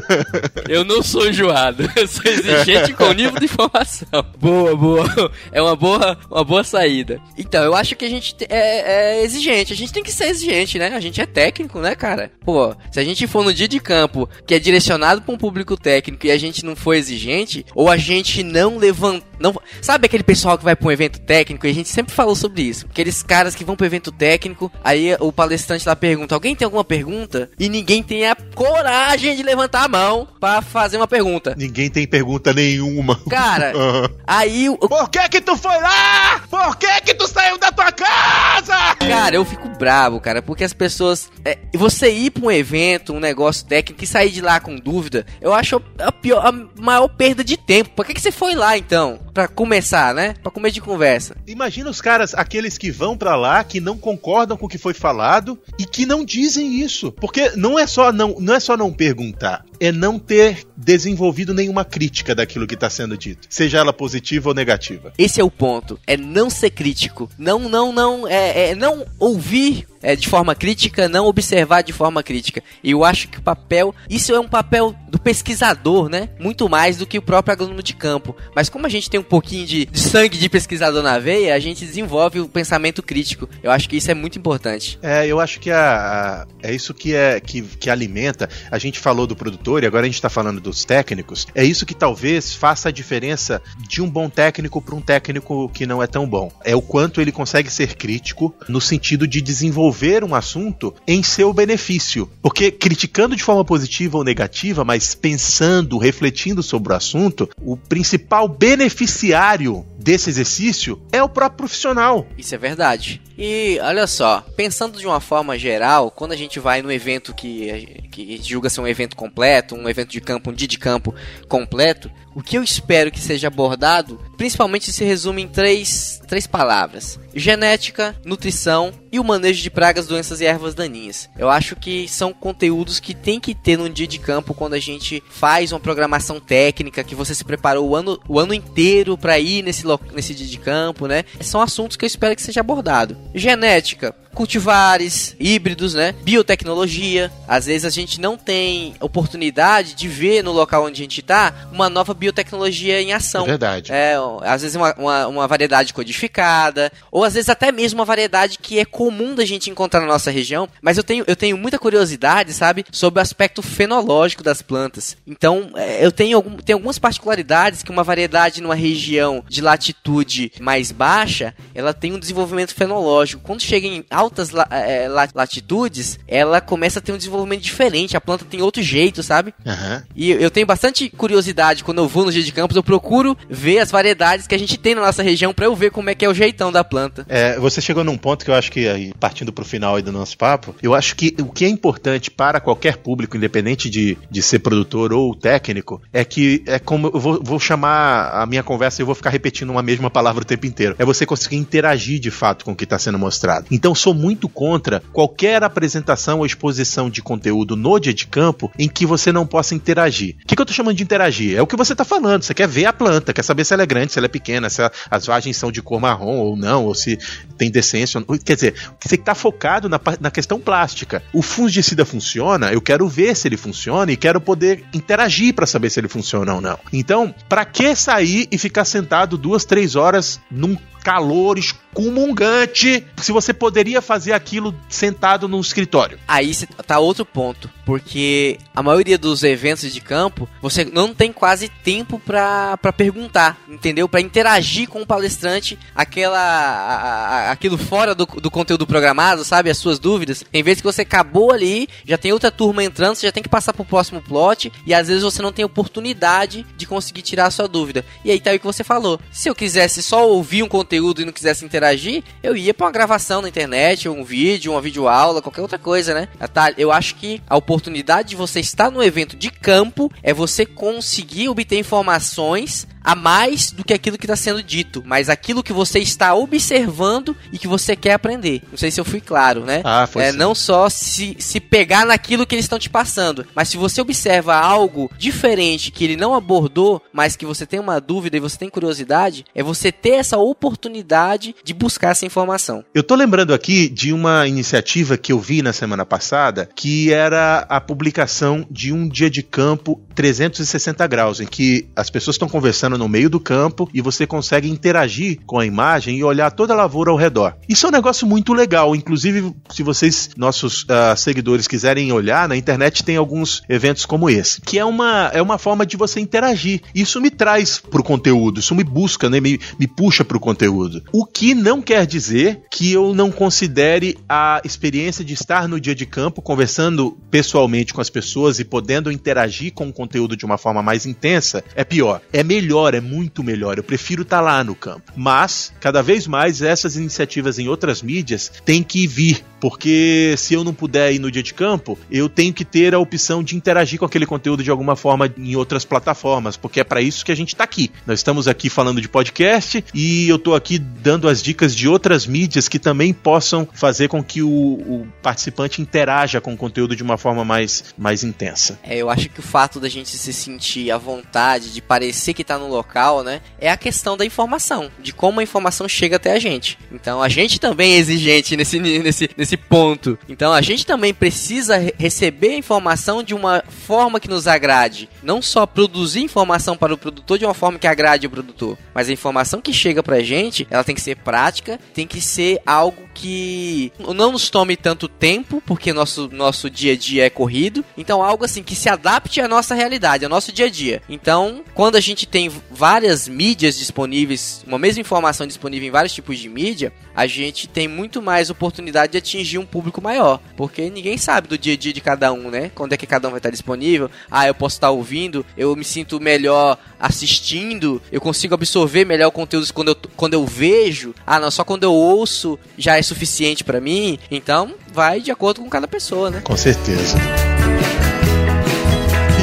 eu 0.68 0.84
não 0.84 1.02
sou 1.02 1.28
enjoado. 1.28 1.88
Eu 1.96 2.06
sou 2.06 2.30
exigente 2.30 2.92
com 2.92 3.04
o 3.04 3.12
nível 3.12 3.38
de 3.38 3.46
informação. 3.46 4.24
Boa, 4.38 4.76
boa. 4.76 5.32
É 5.50 5.62
uma 5.62 5.74
boa, 5.74 6.18
uma 6.30 6.44
boa 6.44 6.62
saída. 6.62 7.20
Então, 7.38 7.64
eu 7.64 7.74
acho 7.74 7.96
que 7.96 8.04
a 8.04 8.08
gente 8.08 8.36
é, 8.48 9.18
é 9.18 9.24
exigente. 9.24 9.72
A 9.72 9.76
gente 9.76 9.92
tem 9.92 10.02
que 10.02 10.12
ser 10.12 10.26
exigente, 10.26 10.78
né? 10.78 10.88
A 10.88 11.00
gente 11.00 11.20
é 11.20 11.26
técnico, 11.26 11.80
né, 11.80 11.94
cara? 11.94 12.30
Pô, 12.44 12.74
se 12.92 13.00
a 13.00 13.04
gente 13.04 13.26
for 13.26 13.44
no 13.44 13.52
dia 13.52 13.66
de 13.66 13.80
campo 13.80 14.28
que 14.46 14.54
é 14.54 14.58
direcionado 14.58 15.22
para 15.22 15.34
um 15.34 15.38
público 15.38 15.76
técnico 15.76 16.26
e 16.26 16.30
a 16.30 16.38
gente 16.38 16.64
não 16.64 16.76
for 16.76 16.94
exigente, 16.94 17.64
ou 17.74 17.88
a 17.88 17.96
gente 17.96 18.42
não 18.42 18.76
levanta. 18.76 19.24
Não, 19.38 19.54
sabe 19.80 20.06
aquele 20.06 20.22
pessoal 20.22 20.58
que 20.58 20.64
vai 20.64 20.76
para 20.76 20.88
um 20.88 20.92
evento 20.92 21.20
técnico? 21.20 21.66
E 21.66 21.70
a 21.70 21.74
gente 21.74 21.88
sempre 21.88 22.14
falou 22.14 22.34
sobre 22.34 22.62
isso. 22.62 22.86
Aqueles 22.90 23.22
caras 23.22 23.54
que 23.54 23.64
vão 23.64 23.76
para 23.76 23.86
evento 23.86 24.12
técnico, 24.12 24.70
aí 24.84 25.16
o 25.20 25.32
palestrante 25.32 25.65
lá 25.86 25.96
pergunta: 25.96 26.34
Alguém 26.34 26.54
tem 26.54 26.64
alguma 26.64 26.84
pergunta? 26.84 27.50
E 27.58 27.68
ninguém 27.68 28.02
tem 28.02 28.26
a 28.26 28.36
coragem 28.54 29.36
de 29.36 29.42
levantar 29.42 29.84
a 29.84 29.88
mão 29.88 30.28
para 30.40 30.62
fazer 30.62 30.96
uma 30.96 31.08
pergunta. 31.08 31.54
Ninguém 31.56 31.90
tem 31.90 32.06
pergunta 32.06 32.52
nenhuma. 32.52 33.20
Cara, 33.28 33.72
uhum. 33.76 34.08
aí 34.26 34.68
o. 34.68 34.76
Por 34.76 35.08
que 35.10 35.28
que 35.28 35.40
tu 35.40 35.56
foi 35.56 35.80
lá? 35.80 36.42
Por 36.48 36.76
que 36.76 37.00
que 37.02 37.14
tu 37.14 37.26
saiu 37.26 37.58
da 37.58 37.70
tua 37.72 37.92
casa? 37.92 38.94
Cara, 38.96 39.36
eu 39.36 39.44
fico 39.44 39.68
bravo, 39.76 40.20
cara, 40.20 40.42
porque 40.42 40.64
as 40.64 40.72
pessoas. 40.72 41.30
É, 41.44 41.58
você 41.74 42.10
ir 42.10 42.30
pra 42.30 42.46
um 42.46 42.50
evento, 42.50 43.12
um 43.12 43.20
negócio 43.20 43.66
técnico 43.66 44.02
e 44.02 44.06
sair 44.06 44.30
de 44.30 44.40
lá 44.40 44.58
com 44.58 44.76
dúvida, 44.76 45.26
eu 45.40 45.52
acho 45.52 45.80
a, 45.98 46.10
pior, 46.10 46.44
a 46.44 46.52
maior 46.80 47.08
perda 47.08 47.44
de 47.44 47.56
tempo. 47.56 47.90
Por 47.90 48.04
que, 48.04 48.14
que 48.14 48.20
você 48.20 48.32
foi 48.32 48.54
lá 48.54 48.76
então? 48.76 49.18
Pra 49.32 49.46
começar, 49.46 50.14
né? 50.14 50.34
Pra 50.42 50.50
comer 50.50 50.70
de 50.70 50.80
conversa. 50.80 51.36
Imagina 51.46 51.90
os 51.90 52.00
caras, 52.00 52.34
aqueles 52.34 52.78
que 52.78 52.90
vão 52.90 53.16
para 53.16 53.36
lá, 53.36 53.62
que 53.62 53.80
não 53.80 53.96
concordam 53.98 54.56
com 54.56 54.66
o 54.66 54.68
que 54.68 54.78
foi 54.78 54.94
falado 54.94 55.58
e 55.78 55.84
que 55.84 56.06
não 56.06 56.24
dizem 56.24 56.80
isso. 56.80 57.12
Porque 57.12 57.52
não 57.54 57.78
é 57.78 57.86
só 57.86 58.12
não, 58.12 58.36
não 58.40 58.54
é 58.54 58.60
só 58.60 58.76
não 58.76 58.92
perguntar, 58.92 59.64
é 59.78 59.92
não 59.92 60.18
ter 60.18 60.64
desenvolvido 60.76 61.54
nenhuma 61.54 61.84
crítica 61.84 62.34
daquilo 62.34 62.66
que 62.66 62.74
está 62.74 62.88
sendo 62.88 63.16
dito, 63.16 63.46
seja 63.50 63.78
ela 63.78 63.92
positiva 63.92 64.50
ou 64.50 64.54
negativa. 64.54 65.12
Esse 65.18 65.40
é 65.40 65.44
o 65.44 65.50
ponto, 65.50 65.98
é 66.06 66.16
não 66.16 66.48
ser 66.50 66.70
crítico, 66.70 67.28
não, 67.38 67.68
não, 67.68 67.92
não, 67.92 68.26
é, 68.26 68.70
é 68.70 68.74
não 68.74 69.06
ouvir 69.18 69.65
Bye. 69.66 69.95
É, 70.02 70.14
de 70.14 70.28
forma 70.28 70.54
crítica, 70.54 71.08
não 71.08 71.26
observar 71.26 71.82
de 71.82 71.92
forma 71.92 72.22
crítica. 72.22 72.62
E 72.82 72.90
eu 72.90 73.04
acho 73.04 73.28
que 73.28 73.38
o 73.38 73.42
papel, 73.42 73.94
isso 74.08 74.34
é 74.34 74.40
um 74.40 74.48
papel 74.48 74.94
do 75.08 75.18
pesquisador, 75.18 76.08
né? 76.08 76.28
Muito 76.38 76.68
mais 76.68 76.96
do 76.96 77.06
que 77.06 77.18
o 77.18 77.22
próprio 77.22 77.52
agrônomo 77.52 77.82
de 77.82 77.94
campo. 77.94 78.36
Mas 78.54 78.68
como 78.68 78.86
a 78.86 78.88
gente 78.88 79.10
tem 79.10 79.18
um 79.18 79.24
pouquinho 79.24 79.66
de, 79.66 79.86
de 79.86 80.00
sangue 80.00 80.38
de 80.38 80.48
pesquisador 80.48 81.02
na 81.02 81.18
veia, 81.18 81.54
a 81.54 81.58
gente 81.58 81.84
desenvolve 81.84 82.40
o 82.40 82.48
pensamento 82.48 83.02
crítico. 83.02 83.48
Eu 83.62 83.70
acho 83.70 83.88
que 83.88 83.96
isso 83.96 84.10
é 84.10 84.14
muito 84.14 84.38
importante. 84.38 84.98
É, 85.02 85.26
eu 85.26 85.40
acho 85.40 85.60
que 85.60 85.70
a, 85.70 86.44
a 86.44 86.46
é 86.62 86.74
isso 86.74 86.92
que 86.92 87.14
é 87.14 87.40
que, 87.40 87.62
que 87.62 87.90
alimenta. 87.90 88.48
A 88.70 88.78
gente 88.78 88.98
falou 88.98 89.26
do 89.26 89.36
produtor 89.36 89.82
e 89.82 89.86
agora 89.86 90.02
a 90.02 90.06
gente 90.06 90.14
está 90.14 90.28
falando 90.28 90.60
dos 90.60 90.84
técnicos. 90.84 91.46
É 91.54 91.64
isso 91.64 91.86
que 91.86 91.94
talvez 91.94 92.54
faça 92.54 92.88
a 92.88 92.92
diferença 92.92 93.62
de 93.88 94.02
um 94.02 94.10
bom 94.10 94.28
técnico 94.28 94.80
para 94.80 94.94
um 94.94 95.00
técnico 95.00 95.68
que 95.70 95.86
não 95.86 96.02
é 96.02 96.06
tão 96.06 96.28
bom. 96.28 96.50
É 96.64 96.74
o 96.74 96.82
quanto 96.82 97.20
ele 97.20 97.32
consegue 97.32 97.70
ser 97.70 97.94
crítico 97.94 98.54
no 98.68 98.80
sentido 98.80 99.26
de 99.26 99.40
desenvolver 99.40 99.85
desenvolver 99.86 100.24
um 100.24 100.34
assunto 100.34 100.94
em 101.06 101.22
seu 101.22 101.52
benefício. 101.52 102.28
Porque 102.42 102.70
criticando 102.70 103.36
de 103.36 103.42
forma 103.42 103.64
positiva 103.64 104.18
ou 104.18 104.24
negativa, 104.24 104.84
mas 104.84 105.14
pensando, 105.14 105.98
refletindo 105.98 106.62
sobre 106.62 106.92
o 106.92 106.96
assunto, 106.96 107.48
o 107.60 107.76
principal 107.76 108.48
beneficiário 108.48 109.84
desse 110.06 110.30
exercício 110.30 111.02
é 111.10 111.20
o 111.20 111.28
próprio 111.28 111.56
profissional. 111.56 112.24
Isso 112.38 112.54
é 112.54 112.58
verdade. 112.58 113.20
E 113.36 113.78
olha 113.82 114.06
só, 114.06 114.40
pensando 114.56 114.98
de 114.98 115.06
uma 115.06 115.20
forma 115.20 115.58
geral, 115.58 116.12
quando 116.12 116.30
a 116.30 116.36
gente 116.36 116.60
vai 116.60 116.80
no 116.80 116.92
evento 116.92 117.34
que, 117.34 118.08
que 118.12 118.40
julga 118.42 118.70
ser 118.70 118.80
um 118.80 118.86
evento 118.86 119.16
completo, 119.16 119.74
um 119.74 119.88
evento 119.88 120.10
de 120.10 120.20
campo, 120.20 120.50
um 120.50 120.54
dia 120.54 120.68
de 120.68 120.78
campo 120.78 121.12
completo, 121.48 122.10
o 122.36 122.42
que 122.42 122.56
eu 122.56 122.62
espero 122.62 123.10
que 123.10 123.18
seja 123.20 123.48
abordado, 123.48 124.20
principalmente 124.36 124.92
se 124.92 125.04
resume 125.04 125.42
em 125.42 125.48
três, 125.48 126.20
três 126.28 126.46
palavras: 126.46 127.18
genética, 127.34 128.14
nutrição 128.24 128.92
e 129.10 129.18
o 129.18 129.24
manejo 129.24 129.62
de 129.62 129.70
pragas, 129.70 130.06
doenças 130.06 130.40
e 130.40 130.44
ervas 130.44 130.74
daninhas. 130.74 131.28
Eu 131.38 131.48
acho 131.48 131.76
que 131.76 132.06
são 132.08 132.32
conteúdos 132.34 133.00
que 133.00 133.14
tem 133.14 133.40
que 133.40 133.54
ter 133.54 133.78
num 133.78 133.88
dia 133.88 134.06
de 134.06 134.18
campo 134.18 134.54
quando 134.54 134.74
a 134.74 134.78
gente 134.78 135.22
faz 135.30 135.72
uma 135.72 135.80
programação 135.80 136.38
técnica, 136.38 137.04
que 137.04 137.14
você 137.14 137.34
se 137.34 137.44
preparou 137.44 137.88
o 137.88 137.96
ano, 137.96 138.20
o 138.28 138.38
ano 138.38 138.52
inteiro 138.52 139.16
para 139.16 139.38
ir 139.38 139.62
nesse, 139.62 139.86
nesse 140.12 140.34
dia 140.34 140.46
de 140.46 140.58
campo, 140.58 141.06
né? 141.06 141.24
São 141.40 141.60
assuntos 141.60 141.96
que 141.96 142.04
eu 142.04 142.08
espero 142.08 142.34
que 142.34 142.42
seja 142.42 142.60
abordado. 142.60 143.16
Genética, 143.34 144.14
cultivares, 144.36 145.34
híbridos, 145.40 145.94
né? 145.94 146.14
Biotecnologia. 146.22 147.32
Às 147.48 147.64
vezes 147.64 147.86
a 147.86 147.90
gente 147.90 148.20
não 148.20 148.36
tem 148.36 148.94
oportunidade 149.00 149.94
de 149.94 150.06
ver 150.06 150.44
no 150.44 150.52
local 150.52 150.84
onde 150.84 151.00
a 151.00 151.04
gente 151.04 151.20
está 151.20 151.54
uma 151.72 151.88
nova 151.88 152.12
biotecnologia 152.12 153.00
em 153.00 153.14
ação. 153.14 153.44
É 153.44 153.48
verdade. 153.48 153.90
É, 153.90 154.14
às 154.42 154.60
vezes 154.60 154.76
uma, 154.76 154.94
uma, 154.94 155.26
uma, 155.26 155.48
variedade 155.48 155.94
codificada, 155.94 156.92
ou 157.10 157.24
às 157.24 157.32
vezes 157.32 157.48
até 157.48 157.72
mesmo 157.72 157.98
uma 157.98 158.04
variedade 158.04 158.58
que 158.58 158.78
é 158.78 158.84
comum 158.84 159.34
da 159.34 159.44
gente 159.44 159.70
encontrar 159.70 160.00
na 160.00 160.06
nossa 160.06 160.30
região. 160.30 160.68
Mas 160.82 160.98
eu 160.98 161.02
tenho, 161.02 161.24
eu 161.26 161.34
tenho 161.34 161.56
muita 161.56 161.78
curiosidade, 161.78 162.52
sabe, 162.52 162.84
sobre 162.92 163.20
o 163.20 163.22
aspecto 163.22 163.62
fenológico 163.62 164.42
das 164.42 164.60
plantas. 164.60 165.16
Então, 165.26 165.70
é, 165.76 166.04
eu 166.04 166.12
tenho, 166.12 166.36
algum, 166.36 166.56
tenho 166.58 166.76
algumas 166.76 166.98
particularidades 166.98 167.82
que 167.82 167.90
uma 167.90 168.04
variedade 168.04 168.60
numa 168.60 168.74
região 168.74 169.42
de 169.48 169.62
latitude 169.62 170.52
mais 170.60 170.92
baixa, 170.92 171.54
ela 171.74 171.94
tem 171.94 172.12
um 172.12 172.18
desenvolvimento 172.18 172.74
fenológico. 172.74 173.42
Quando 173.42 173.62
chega 173.62 173.86
em 173.86 174.04
altas 174.26 174.50
é, 174.70 175.08
latitudes, 175.08 176.18
ela 176.26 176.60
começa 176.60 176.98
a 176.98 177.02
ter 177.02 177.12
um 177.12 177.16
desenvolvimento 177.16 177.62
diferente, 177.62 178.16
a 178.16 178.20
planta 178.20 178.44
tem 178.44 178.60
outro 178.60 178.82
jeito, 178.82 179.22
sabe? 179.22 179.54
Uhum. 179.64 180.02
E 180.14 180.30
eu 180.30 180.50
tenho 180.50 180.66
bastante 180.66 181.08
curiosidade 181.08 181.84
quando 181.84 181.98
eu 181.98 182.08
vou 182.08 182.24
no 182.24 182.32
dia 182.32 182.42
de 182.42 182.52
campos, 182.52 182.76
eu 182.76 182.82
procuro 182.82 183.36
ver 183.48 183.78
as 183.78 183.90
variedades 183.90 184.46
que 184.46 184.54
a 184.54 184.58
gente 184.58 184.76
tem 184.76 184.94
na 184.94 185.02
nossa 185.02 185.22
região 185.22 185.54
para 185.54 185.66
eu 185.66 185.74
ver 185.74 185.90
como 185.90 186.10
é 186.10 186.14
que 186.14 186.24
é 186.24 186.28
o 186.28 186.34
jeitão 186.34 186.72
da 186.72 186.82
planta. 186.82 187.24
É, 187.28 187.58
você 187.58 187.80
chegou 187.80 188.02
num 188.02 188.18
ponto 188.18 188.44
que 188.44 188.50
eu 188.50 188.54
acho 188.54 188.70
que, 188.70 188.88
aí, 188.88 189.12
partindo 189.18 189.52
pro 189.52 189.64
final 189.64 189.96
aí 189.96 190.02
do 190.02 190.12
nosso 190.12 190.36
papo, 190.36 190.74
eu 190.82 190.94
acho 190.94 191.14
que 191.14 191.34
o 191.40 191.46
que 191.46 191.64
é 191.64 191.68
importante 191.68 192.30
para 192.30 192.60
qualquer 192.60 192.96
público, 192.96 193.36
independente 193.36 193.88
de, 193.88 194.18
de 194.30 194.42
ser 194.42 194.58
produtor 194.58 195.12
ou 195.12 195.34
técnico, 195.34 196.02
é 196.12 196.24
que 196.24 196.62
é 196.66 196.78
como 196.78 197.08
eu 197.08 197.20
vou, 197.20 197.40
vou 197.42 197.60
chamar 197.60 198.30
a 198.30 198.46
minha 198.46 198.62
conversa 198.62 199.00
e 199.00 199.02
eu 199.02 199.06
vou 199.06 199.14
ficar 199.14 199.30
repetindo 199.30 199.70
uma 199.70 199.82
mesma 199.82 200.10
palavra 200.10 200.42
o 200.42 200.46
tempo 200.46 200.66
inteiro. 200.66 200.96
É 200.98 201.04
você 201.04 201.24
conseguir 201.24 201.56
interagir 201.56 202.18
de 202.18 202.30
fato 202.30 202.64
com 202.64 202.72
o 202.72 202.76
que 202.76 202.84
está 202.84 202.98
sendo 202.98 203.18
mostrado. 203.18 203.66
Então, 203.70 203.94
sou 203.94 204.14
muito 204.16 204.48
contra 204.48 205.02
qualquer 205.12 205.62
apresentação 205.62 206.38
ou 206.38 206.46
exposição 206.46 207.08
de 207.10 207.22
conteúdo 207.22 207.76
no 207.76 207.98
dia 207.98 208.14
de 208.14 208.26
campo 208.26 208.70
em 208.78 208.88
que 208.88 209.06
você 209.06 209.30
não 209.30 209.46
possa 209.46 209.74
interagir. 209.74 210.36
O 210.42 210.46
que, 210.46 210.56
que 210.56 210.62
eu 210.62 210.66
tô 210.66 210.72
chamando 210.72 210.96
de 210.96 211.02
interagir? 211.02 211.56
É 211.56 211.62
o 211.62 211.66
que 211.66 211.76
você 211.76 211.94
tá 211.94 212.04
falando. 212.04 212.42
Você 212.42 212.54
quer 212.54 212.68
ver 212.68 212.86
a 212.86 212.92
planta, 212.92 213.32
quer 213.32 213.42
saber 213.42 213.64
se 213.64 213.74
ela 213.74 213.82
é 213.82 213.86
grande, 213.86 214.12
se 214.12 214.18
ela 214.18 214.26
é 214.26 214.28
pequena, 214.28 214.70
se 214.70 214.82
as 215.10 215.26
vagens 215.26 215.56
são 215.56 215.70
de 215.70 215.82
cor 215.82 216.00
marrom 216.00 216.38
ou 216.38 216.56
não, 216.56 216.84
ou 216.84 216.94
se 216.94 217.18
tem 217.56 217.70
decência. 217.70 218.22
Quer 218.44 218.54
dizer, 218.54 218.74
você 219.00 219.16
tá 219.16 219.34
focado 219.34 219.88
na, 219.88 220.00
na 220.20 220.30
questão 220.30 220.60
plástica. 220.60 221.22
O 221.32 221.42
fungicida 221.42 222.04
funciona, 222.04 222.72
eu 222.72 222.80
quero 222.80 223.08
ver 223.08 223.36
se 223.36 223.48
ele 223.48 223.56
funciona 223.56 224.10
e 224.12 224.16
quero 224.16 224.40
poder 224.40 224.84
interagir 224.92 225.54
para 225.54 225.66
saber 225.66 225.90
se 225.90 226.00
ele 226.00 226.08
funciona 226.08 226.54
ou 226.54 226.60
não. 226.60 226.78
Então, 226.92 227.34
para 227.48 227.64
que 227.64 227.94
sair 227.94 228.48
e 228.50 228.58
ficar 228.58 228.84
sentado 228.84 229.36
duas, 229.36 229.64
três 229.64 229.96
horas 229.96 230.40
num 230.50 230.76
calor 231.06 231.56
excomungante 231.56 233.06
se 233.16 233.30
você 233.30 233.54
poderia 233.54 234.02
fazer 234.02 234.32
aquilo 234.32 234.74
sentado 234.88 235.46
num 235.46 235.60
escritório. 235.60 236.18
Aí 236.26 236.52
tá 236.84 236.98
outro 236.98 237.24
ponto, 237.24 237.70
porque 237.84 238.58
a 238.74 238.82
maioria 238.82 239.16
dos 239.16 239.44
eventos 239.44 239.92
de 239.92 240.00
campo, 240.00 240.48
você 240.60 240.84
não 240.84 241.14
tem 241.14 241.32
quase 241.32 241.68
tempo 241.68 242.18
para 242.18 242.92
perguntar, 242.96 243.56
entendeu? 243.68 244.08
Para 244.08 244.20
interagir 244.20 244.88
com 244.88 245.02
o 245.02 245.06
palestrante, 245.06 245.78
aquela 245.94 246.40
a, 246.40 246.96
a, 246.96 247.52
aquilo 247.52 247.78
fora 247.78 248.12
do, 248.12 248.26
do 248.26 248.50
conteúdo 248.50 248.84
programado, 248.84 249.44
sabe? 249.44 249.70
As 249.70 249.78
suas 249.78 250.00
dúvidas. 250.00 250.42
Em 250.52 250.64
vez 250.64 250.78
que 250.78 250.84
você 250.84 251.02
acabou 251.02 251.52
ali, 251.52 251.88
já 252.04 252.18
tem 252.18 252.32
outra 252.32 252.50
turma 252.50 252.82
entrando, 252.82 253.14
você 253.14 253.28
já 253.28 253.32
tem 253.32 253.44
que 253.44 253.48
passar 253.48 253.72
pro 253.72 253.84
próximo 253.84 254.20
plot 254.20 254.72
e 254.84 254.92
às 254.92 255.06
vezes 255.06 255.22
você 255.22 255.40
não 255.40 255.52
tem 255.52 255.64
oportunidade 255.64 256.66
de 256.76 256.84
conseguir 256.84 257.22
tirar 257.22 257.46
a 257.46 257.50
sua 257.52 257.68
dúvida. 257.68 258.04
E 258.24 258.30
aí 258.32 258.40
tá 258.40 258.52
o 258.52 258.58
que 258.58 258.66
você 258.66 258.82
falou. 258.82 259.20
Se 259.30 259.48
eu 259.48 259.54
quisesse 259.54 260.02
só 260.02 260.28
ouvir 260.28 260.64
um 260.64 260.68
conteúdo 260.68 260.95
conteúdo 260.96 261.22
e 261.22 261.24
não 261.24 261.32
quisesse 261.32 261.64
interagir, 261.64 262.22
eu 262.42 262.56
ia 262.56 262.72
para 262.72 262.86
uma 262.86 262.92
gravação 262.92 263.42
na 263.42 263.48
internet, 263.48 264.08
um 264.08 264.24
vídeo, 264.24 264.72
uma 264.72 264.80
videoaula, 264.80 265.42
qualquer 265.42 265.60
outra 265.60 265.78
coisa, 265.78 266.14
né? 266.14 266.28
Eu 266.76 266.90
acho 266.90 267.16
que 267.16 267.42
a 267.46 267.56
oportunidade 267.56 268.30
de 268.30 268.36
você 268.36 268.60
estar 268.60 268.90
no 268.90 269.02
evento 269.02 269.36
de 269.36 269.50
campo 269.50 270.10
é 270.22 270.32
você 270.32 270.64
conseguir 270.64 271.48
obter 271.48 271.78
informações 271.78 272.86
a 273.06 273.14
mais 273.14 273.70
do 273.70 273.84
que 273.84 273.94
aquilo 273.94 274.18
que 274.18 274.26
está 274.26 274.34
sendo 274.34 274.60
dito, 274.60 275.00
mas 275.06 275.28
aquilo 275.28 275.62
que 275.62 275.72
você 275.72 276.00
está 276.00 276.34
observando 276.34 277.36
e 277.52 277.58
que 277.58 277.68
você 277.68 277.94
quer 277.94 278.14
aprender. 278.14 278.62
Não 278.68 278.76
sei 278.76 278.90
se 278.90 279.00
eu 279.00 279.04
fui 279.04 279.20
claro, 279.20 279.64
né? 279.64 279.80
Ah, 279.84 280.08
foi 280.10 280.24
é, 280.24 280.32
sim. 280.32 280.38
Não 280.38 280.56
só 280.56 280.88
se, 280.90 281.36
se 281.38 281.60
pegar 281.60 282.04
naquilo 282.04 282.44
que 282.44 282.56
eles 282.56 282.64
estão 282.64 282.80
te 282.80 282.90
passando, 282.90 283.46
mas 283.54 283.68
se 283.68 283.76
você 283.76 284.00
observa 284.00 284.56
algo 284.56 285.08
diferente 285.16 285.92
que 285.92 286.02
ele 286.02 286.16
não 286.16 286.34
abordou, 286.34 287.00
mas 287.12 287.36
que 287.36 287.46
você 287.46 287.64
tem 287.64 287.78
uma 287.78 288.00
dúvida 288.00 288.36
e 288.36 288.40
você 288.40 288.58
tem 288.58 288.68
curiosidade, 288.68 289.44
é 289.54 289.62
você 289.62 289.92
ter 289.92 290.14
essa 290.14 290.36
oportunidade 290.36 291.54
de 291.62 291.72
buscar 291.72 292.10
essa 292.10 292.26
informação. 292.26 292.84
Eu 292.92 293.04
tô 293.04 293.14
lembrando 293.14 293.54
aqui 293.54 293.88
de 293.88 294.12
uma 294.12 294.48
iniciativa 294.48 295.16
que 295.16 295.32
eu 295.32 295.38
vi 295.38 295.62
na 295.62 295.72
semana 295.72 296.04
passada, 296.04 296.68
que 296.74 297.12
era 297.12 297.64
a 297.68 297.80
publicação 297.80 298.66
de 298.68 298.92
um 298.92 299.08
dia 299.08 299.30
de 299.30 299.44
campo 299.44 300.00
360 300.16 301.06
graus, 301.06 301.40
em 301.40 301.46
que 301.46 301.88
as 301.94 302.10
pessoas 302.10 302.34
estão 302.34 302.48
conversando 302.48 302.95
no 302.96 303.08
meio 303.08 303.30
do 303.30 303.40
campo 303.40 303.88
e 303.92 304.00
você 304.00 304.26
consegue 304.26 304.68
interagir 304.68 305.40
com 305.46 305.58
a 305.58 305.66
imagem 305.66 306.18
e 306.18 306.24
olhar 306.24 306.50
toda 306.50 306.72
a 306.72 306.76
lavoura 306.76 307.10
ao 307.10 307.16
redor. 307.16 307.56
Isso 307.68 307.86
é 307.86 307.88
um 307.88 307.92
negócio 307.92 308.26
muito 308.26 308.52
legal. 308.52 308.94
Inclusive, 308.94 309.54
se 309.70 309.82
vocês, 309.82 310.30
nossos 310.36 310.84
uh, 310.84 311.16
seguidores, 311.16 311.68
quiserem 311.68 312.12
olhar, 312.12 312.48
na 312.48 312.56
internet 312.56 313.04
tem 313.04 313.16
alguns 313.16 313.62
eventos 313.68 314.06
como 314.06 314.30
esse, 314.30 314.60
que 314.60 314.78
é 314.78 314.84
uma, 314.84 315.30
é 315.32 315.42
uma 315.42 315.58
forma 315.58 315.84
de 315.84 315.96
você 315.96 316.20
interagir. 316.20 316.80
Isso 316.94 317.20
me 317.20 317.30
traz 317.30 317.78
pro 317.78 318.02
conteúdo, 318.02 318.60
isso 318.60 318.74
me 318.74 318.84
busca, 318.84 319.28
né, 319.28 319.40
me, 319.40 319.58
me 319.78 319.86
puxa 319.86 320.24
pro 320.24 320.40
conteúdo. 320.40 321.02
O 321.12 321.24
que 321.24 321.54
não 321.54 321.82
quer 321.82 322.06
dizer 322.06 322.62
que 322.70 322.92
eu 322.92 323.14
não 323.14 323.30
considere 323.30 324.18
a 324.28 324.60
experiência 324.64 325.24
de 325.24 325.34
estar 325.34 325.68
no 325.68 325.80
dia 325.80 325.94
de 325.94 326.06
campo, 326.06 326.42
conversando 326.42 327.16
pessoalmente 327.30 327.92
com 327.92 328.00
as 328.00 328.10
pessoas 328.10 328.58
e 328.58 328.64
podendo 328.64 329.10
interagir 329.10 329.72
com 329.72 329.88
o 329.88 329.92
conteúdo 329.92 330.36
de 330.36 330.44
uma 330.44 330.58
forma 330.58 330.82
mais 330.82 331.06
intensa, 331.06 331.62
é 331.74 331.84
pior. 331.84 332.20
É 332.32 332.42
melhor 332.42 332.85
melhor, 332.86 332.94
é 332.94 333.00
muito 333.00 333.42
melhor. 333.42 333.78
Eu 333.78 333.84
prefiro 333.84 334.22
estar 334.22 334.38
tá 334.38 334.42
lá 334.42 334.62
no 334.62 334.74
campo. 334.74 335.12
Mas, 335.16 335.72
cada 335.80 336.02
vez 336.02 336.26
mais, 336.26 336.62
essas 336.62 336.96
iniciativas 336.96 337.58
em 337.58 337.68
outras 337.68 338.02
mídias 338.02 338.52
têm 338.64 338.82
que 338.82 339.06
vir. 339.06 339.44
Porque 339.60 340.34
se 340.36 340.54
eu 340.54 340.64
não 340.64 340.74
puder 340.74 341.12
ir 341.12 341.18
no 341.18 341.30
dia 341.30 341.42
de 341.42 341.54
campo, 341.54 341.98
eu 342.10 342.28
tenho 342.28 342.52
que 342.52 342.64
ter 342.64 342.94
a 342.94 342.98
opção 342.98 343.42
de 343.42 343.56
interagir 343.56 343.98
com 343.98 344.04
aquele 344.04 344.26
conteúdo 344.26 344.62
de 344.62 344.70
alguma 344.70 344.96
forma 344.96 345.32
em 345.36 345.56
outras 345.56 345.84
plataformas, 345.84 346.56
porque 346.56 346.80
é 346.80 346.84
para 346.84 347.00
isso 347.00 347.24
que 347.24 347.32
a 347.32 347.34
gente 347.36 347.54
está 347.54 347.64
aqui. 347.64 347.90
Nós 348.06 348.20
estamos 348.20 348.48
aqui 348.48 348.68
falando 348.68 349.00
de 349.00 349.08
podcast 349.08 349.84
e 349.94 350.28
eu 350.28 350.36
estou 350.36 350.54
aqui 350.54 350.78
dando 350.78 351.28
as 351.28 351.42
dicas 351.42 351.74
de 351.74 351.88
outras 351.88 352.26
mídias 352.26 352.68
que 352.68 352.78
também 352.78 353.12
possam 353.12 353.66
fazer 353.72 354.08
com 354.08 354.22
que 354.22 354.42
o, 354.42 354.48
o 354.48 355.06
participante 355.22 355.80
interaja 355.80 356.40
com 356.40 356.54
o 356.54 356.56
conteúdo 356.56 356.94
de 356.94 357.02
uma 357.02 357.16
forma 357.16 357.44
mais, 357.44 357.94
mais 357.96 358.22
intensa. 358.24 358.78
É, 358.82 358.96
eu 358.96 359.08
acho 359.08 359.28
que 359.28 359.40
o 359.40 359.42
fato 359.42 359.80
da 359.80 359.88
gente 359.88 360.10
se 360.10 360.32
sentir 360.32 360.90
à 360.90 360.98
vontade, 360.98 361.72
de 361.72 361.80
parecer 361.80 362.34
que 362.34 362.42
está 362.42 362.58
no 362.58 362.68
local, 362.68 363.22
né, 363.22 363.40
é 363.58 363.70
a 363.70 363.76
questão 363.76 364.16
da 364.16 364.24
informação, 364.24 364.90
de 365.00 365.12
como 365.12 365.40
a 365.40 365.42
informação 365.42 365.88
chega 365.88 366.16
até 366.16 366.32
a 366.32 366.38
gente. 366.38 366.78
Então 366.92 367.22
a 367.22 367.28
gente 367.28 367.60
também 367.60 367.94
é 367.94 367.96
exigente 367.96 368.56
nesse, 368.56 368.78
nesse, 368.78 369.30
nesse 369.36 369.45
ponto. 369.54 370.18
Então 370.26 370.50
a 370.50 370.62
gente 370.62 370.86
também 370.86 371.12
precisa 371.12 371.76
receber 371.98 372.54
a 372.54 372.58
informação 372.58 373.22
de 373.22 373.34
uma 373.34 373.62
forma 373.68 374.18
que 374.18 374.30
nos 374.30 374.46
agrade. 374.46 375.10
Não 375.26 375.42
só 375.42 375.66
produzir 375.66 376.20
informação 376.20 376.76
para 376.76 376.94
o 376.94 376.96
produtor 376.96 377.36
de 377.36 377.44
uma 377.44 377.52
forma 377.52 377.80
que 377.80 377.86
agrade 377.88 378.28
o 378.28 378.30
produtor, 378.30 378.78
mas 378.94 379.08
a 379.08 379.12
informação 379.12 379.60
que 379.60 379.72
chega 379.72 380.00
pra 380.00 380.20
gente, 380.20 380.64
ela 380.70 380.84
tem 380.84 380.94
que 380.94 381.00
ser 381.00 381.16
prática, 381.16 381.80
tem 381.92 382.06
que 382.06 382.20
ser 382.20 382.60
algo 382.64 383.06
que 383.12 383.90
não 384.14 384.30
nos 384.30 384.50
tome 384.50 384.76
tanto 384.76 385.08
tempo, 385.08 385.60
porque 385.66 385.92
nosso, 385.92 386.28
nosso 386.30 386.70
dia 386.70 386.92
a 386.92 386.96
dia 386.96 387.26
é 387.26 387.30
corrido. 387.30 387.84
Então, 387.96 388.22
algo 388.22 388.44
assim 388.44 388.62
que 388.62 388.76
se 388.76 388.88
adapte 388.88 389.40
à 389.40 389.48
nossa 389.48 389.74
realidade, 389.74 390.24
ao 390.24 390.30
nosso 390.30 390.52
dia 390.52 390.66
a 390.66 390.70
dia. 390.70 391.02
Então, 391.08 391.64
quando 391.74 391.96
a 391.96 392.00
gente 392.00 392.24
tem 392.24 392.48
várias 392.70 393.26
mídias 393.26 393.76
disponíveis, 393.76 394.62
uma 394.64 394.78
mesma 394.78 395.00
informação 395.00 395.46
disponível 395.46 395.88
em 395.88 395.90
vários 395.90 396.12
tipos 396.12 396.38
de 396.38 396.48
mídia, 396.48 396.92
a 397.14 397.26
gente 397.26 397.66
tem 397.66 397.88
muito 397.88 398.20
mais 398.20 398.50
oportunidade 398.50 399.12
de 399.12 399.18
atingir 399.18 399.58
um 399.58 399.66
público 399.66 400.02
maior. 400.02 400.38
Porque 400.56 400.90
ninguém 400.90 401.16
sabe 401.16 401.48
do 401.48 401.56
dia 401.56 401.72
a 401.72 401.76
dia 401.76 401.92
de 401.92 402.00
cada 402.00 402.32
um, 402.32 402.50
né? 402.50 402.70
Quando 402.74 402.92
é 402.92 402.96
que 402.96 403.06
cada 403.06 403.26
um 403.26 403.30
vai 403.30 403.38
estar 403.38 403.50
disponível. 403.50 404.10
Ah, 404.30 404.46
eu 404.46 404.54
posso 404.54 404.76
estar 404.76 404.90
ouvindo, 404.90 405.15
eu 405.56 405.74
me 405.74 405.84
sinto 405.84 406.20
melhor 406.20 406.78
assistindo, 406.98 408.00
eu 408.10 408.20
consigo 408.20 408.54
absorver 408.54 409.04
melhor 409.04 409.28
o 409.28 409.32
conteúdo 409.32 409.72
quando 409.72 409.88
eu, 409.88 409.96
quando 410.16 410.34
eu 410.34 410.46
vejo. 410.46 411.14
Ah, 411.26 411.40
não, 411.40 411.50
só 411.50 411.64
quando 411.64 411.84
eu 411.84 411.92
ouço 411.92 412.58
já 412.76 412.96
é 412.96 413.02
suficiente 413.02 413.64
para 413.64 413.80
mim. 413.80 414.18
Então, 414.30 414.74
vai 414.92 415.20
de 415.20 415.30
acordo 415.30 415.60
com 415.60 415.68
cada 415.68 415.88
pessoa, 415.88 416.30
né? 416.30 416.40
Com 416.42 416.56
certeza. 416.56 417.16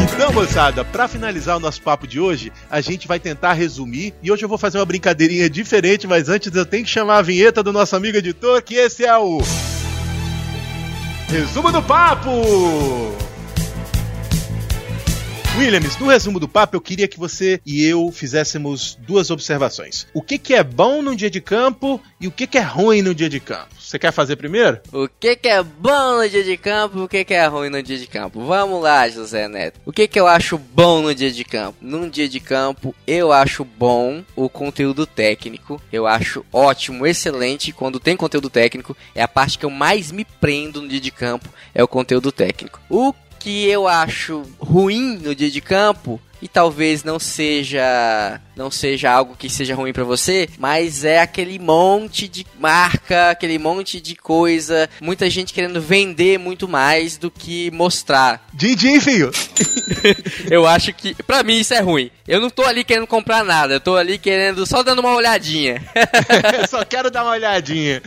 Então, 0.04 0.32
moçada, 0.32 0.86
para 0.86 1.08
finalizar 1.08 1.58
o 1.58 1.60
nosso 1.60 1.82
papo 1.82 2.06
de 2.06 2.20
hoje, 2.20 2.52
a 2.70 2.82
gente 2.82 3.08
vai 3.08 3.20
tentar 3.20 3.54
resumir. 3.54 4.14
E 4.22 4.32
hoje 4.32 4.46
eu 4.46 4.50
vou 4.50 4.58
fazer 4.58 4.78
uma 4.78 4.86
brincadeirinha 4.86 5.50
diferente, 5.50 6.06
mas 6.06 6.30
antes 6.30 6.54
eu 6.54 6.66
tenho 6.66 6.84
que 6.84 6.90
chamar 6.90 7.18
a 7.18 7.22
vinheta 7.22 7.64
do 7.64 7.74
nosso 7.74 7.96
amigo 7.96 8.18
editor, 8.18 8.62
que 8.62 8.76
esse 8.76 9.06
é 9.06 9.18
o. 9.18 9.42
Resumo 11.30 11.72
do 11.72 11.82
Papo! 11.82 13.23
Williams, 15.56 16.00
no 16.00 16.08
resumo 16.08 16.40
do 16.40 16.48
papo, 16.48 16.76
eu 16.76 16.82
queria 16.82 17.08
que 17.08 17.20
você 17.20 17.62
e 17.64 17.86
eu 17.86 18.12
fizéssemos 18.12 18.98
duas 19.02 19.30
observações. 19.30 20.08
O 20.12 20.22
que, 20.22 20.40
que 20.40 20.56
é 20.56 20.64
bom 20.64 21.04
num 21.04 21.16
dia 21.16 21.30
de 21.30 21.40
campo 21.40 22.02
e 22.20 22.28
o 22.28 22.32
que, 22.32 22.48
que 22.48 22.58
é 22.58 22.62
ruim 22.62 23.04
no 23.04 23.14
dia 23.14 23.30
de 23.30 23.40
campo? 23.40 23.68
Você 23.80 24.00
quer 24.00 24.12
fazer 24.12 24.36
primeiro? 24.36 24.80
O 24.92 25.08
que, 25.08 25.36
que 25.36 25.48
é 25.48 25.62
bom 25.62 26.18
no 26.18 26.28
dia 26.28 26.44
de 26.44 26.58
campo 26.58 26.98
e 26.98 27.02
o 27.04 27.08
que, 27.08 27.24
que 27.24 27.36
é 27.36 27.46
ruim 27.46 27.70
no 27.70 27.84
dia 27.84 28.00
de 28.00 28.08
campo? 28.08 28.44
Vamos 28.44 28.82
lá, 28.82 29.08
José 29.08 29.48
Neto. 29.48 29.80
O 29.86 29.92
que, 29.92 30.08
que 30.08 30.20
eu 30.20 30.26
acho 30.26 30.58
bom 30.58 31.04
no 31.04 31.14
dia 31.14 31.32
de 31.32 31.44
campo? 31.44 31.78
Num 31.80 32.10
dia 32.10 32.28
de 32.28 32.40
campo, 32.40 32.96
eu 33.06 33.32
acho 33.32 33.64
bom 33.64 34.24
o 34.36 34.50
conteúdo 34.50 35.06
técnico. 35.06 35.80
Eu 35.92 36.08
acho 36.08 36.44
ótimo, 36.52 37.06
excelente. 37.06 37.72
Quando 37.72 38.00
tem 38.00 38.18
conteúdo 38.18 38.50
técnico, 38.50 38.98
é 39.14 39.22
a 39.22 39.28
parte 39.28 39.60
que 39.60 39.66
eu 39.66 39.70
mais 39.70 40.12
me 40.12 40.26
prendo 40.26 40.82
no 40.82 40.88
dia 40.88 41.00
de 41.00 41.12
campo, 41.12 41.48
é 41.76 41.84
o 41.84 41.88
conteúdo 41.88 42.32
técnico. 42.32 42.82
O 42.90 43.14
que 43.44 43.68
eu 43.68 43.90
acho 43.90 44.44
ruim 44.58 45.18
no 45.18 45.36
dia 45.36 45.52
de 45.52 45.60
campo 45.60 46.18
e 46.44 46.48
talvez 46.50 47.06
não 47.06 47.18
seja 47.18 48.42
não 48.56 48.70
seja 48.70 49.12
algo 49.12 49.36
que 49.36 49.50
seja 49.50 49.74
ruim 49.74 49.94
para 49.94 50.04
você, 50.04 50.48
mas 50.60 51.04
é 51.04 51.20
aquele 51.20 51.58
monte 51.58 52.28
de 52.28 52.46
marca, 52.60 53.32
aquele 53.32 53.58
monte 53.58 54.00
de 54.00 54.16
coisa, 54.16 54.90
muita 55.02 55.30
gente 55.30 55.54
querendo 55.54 55.82
vender 55.82 56.38
muito 56.38 56.68
mais 56.68 57.18
do 57.18 57.32
que 57.32 57.72
mostrar. 57.72 58.46
Didi, 58.54 59.00
filho. 59.00 59.32
eu 60.52 60.68
acho 60.68 60.94
que 60.94 61.16
para 61.24 61.44
mim 61.44 61.60
isso 61.60 61.74
é 61.74 61.80
ruim. 61.80 62.12
Eu 62.28 62.40
não 62.40 62.50
tô 62.50 62.64
ali 62.64 62.84
querendo 62.84 63.08
comprar 63.08 63.44
nada, 63.44 63.76
eu 63.76 63.80
tô 63.80 63.96
ali 63.96 64.18
querendo 64.18 64.66
só 64.66 64.84
dando 64.84 65.00
uma 65.00 65.16
olhadinha. 65.16 65.82
só 66.70 66.86
quero 66.86 67.10
dar 67.10 67.24
uma 67.24 67.32
olhadinha. 67.34 68.02